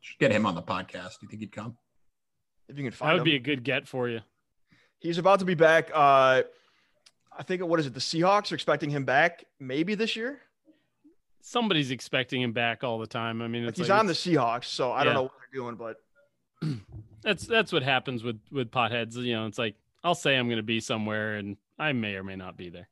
[0.00, 1.18] Should get him on the podcast.
[1.20, 1.76] Do you think he'd come?
[2.68, 3.24] If you can find That would him.
[3.24, 4.20] be a good get for you.
[4.98, 5.90] He's about to be back.
[5.92, 6.42] Uh,
[7.36, 7.94] I think what is it?
[7.94, 10.40] The Seahawks are expecting him back maybe this year.
[11.42, 13.40] Somebody's expecting him back all the time.
[13.40, 15.76] I mean, Like he's like on the Seahawks, so I don't know what they're doing,
[15.76, 16.00] but
[17.22, 19.14] that's that's what happens with with potheads.
[19.16, 22.24] You know, it's like I'll say I'm going to be somewhere, and I may or
[22.24, 22.88] may not be there.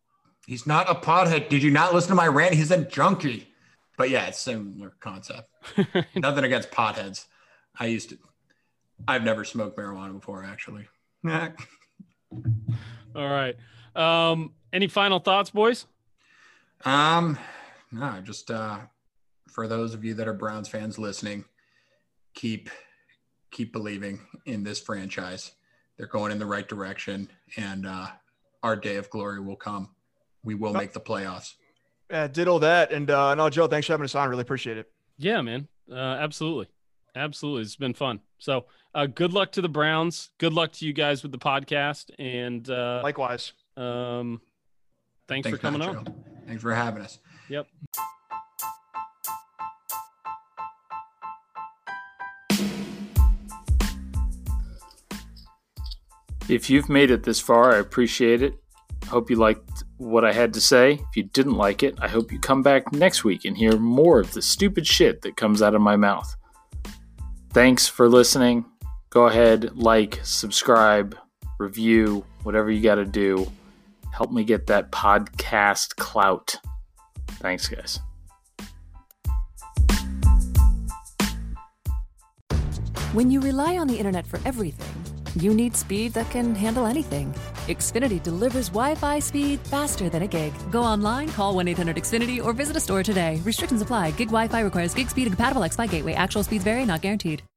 [0.47, 1.49] He's not a pothead.
[1.49, 2.55] Did you not listen to my rant?
[2.55, 3.49] He's a junkie.
[3.97, 5.49] But yeah, it's similar concept.
[6.17, 7.27] Nothing against potheads.
[7.79, 8.19] I used to.
[9.07, 10.89] I've never smoked marijuana before, actually.
[11.25, 11.53] all
[13.15, 13.57] right.
[13.95, 15.87] Um, any final thoughts, boys?
[16.85, 17.39] Um,
[17.93, 18.79] no, just uh,
[19.49, 21.45] for those of you that are Browns fans listening,
[22.35, 22.71] keep
[23.51, 25.53] keep believing in this franchise.
[25.97, 28.09] They're going in the right direction, and uh,
[28.63, 29.91] our day of glory will come.
[30.43, 31.55] We will make the playoffs.
[32.11, 32.93] Yeah, all that.
[32.93, 34.29] And uh, no, Joe, thanks for having us on.
[34.29, 34.91] Really appreciate it.
[35.19, 35.69] Yeah, man.
[35.91, 36.69] Uh, absolutely.
[37.17, 37.63] Absolutely.
[37.63, 38.21] It's been fun.
[38.39, 40.31] So, uh, good luck to the Browns.
[40.39, 42.11] Good luck to you guys with the podcast.
[42.19, 43.53] And uh, Likewise.
[43.77, 44.41] um,
[45.29, 45.99] thanks, for coming Nacho.
[45.99, 46.25] on.
[46.47, 47.19] Thanks for having us.
[47.49, 47.67] Yep.
[56.49, 58.55] If you've made it this far, I appreciate it.
[59.09, 60.95] Hope you liked what I had to say.
[60.95, 64.21] If you didn't like it, I hope you come back next week and hear more
[64.21, 66.35] of the stupid shit that comes out of my mouth.
[67.53, 68.65] Thanks for listening.
[69.11, 71.17] Go ahead, like, subscribe,
[71.59, 73.51] review, whatever you got to do.
[74.13, 76.57] Help me get that podcast clout.
[77.29, 78.01] Thanks, guys.
[83.13, 87.33] When you rely on the internet for everything, you need speed that can handle anything.
[87.69, 90.53] Xfinity delivers Wi Fi speed faster than a gig.
[90.73, 93.41] Go online, call 1 800 Xfinity, or visit a store today.
[93.45, 94.11] Restrictions apply.
[94.13, 96.15] Gig Wi Fi requires gig speed and compatible X Fi gateway.
[96.15, 97.45] Actual speeds vary, not guaranteed.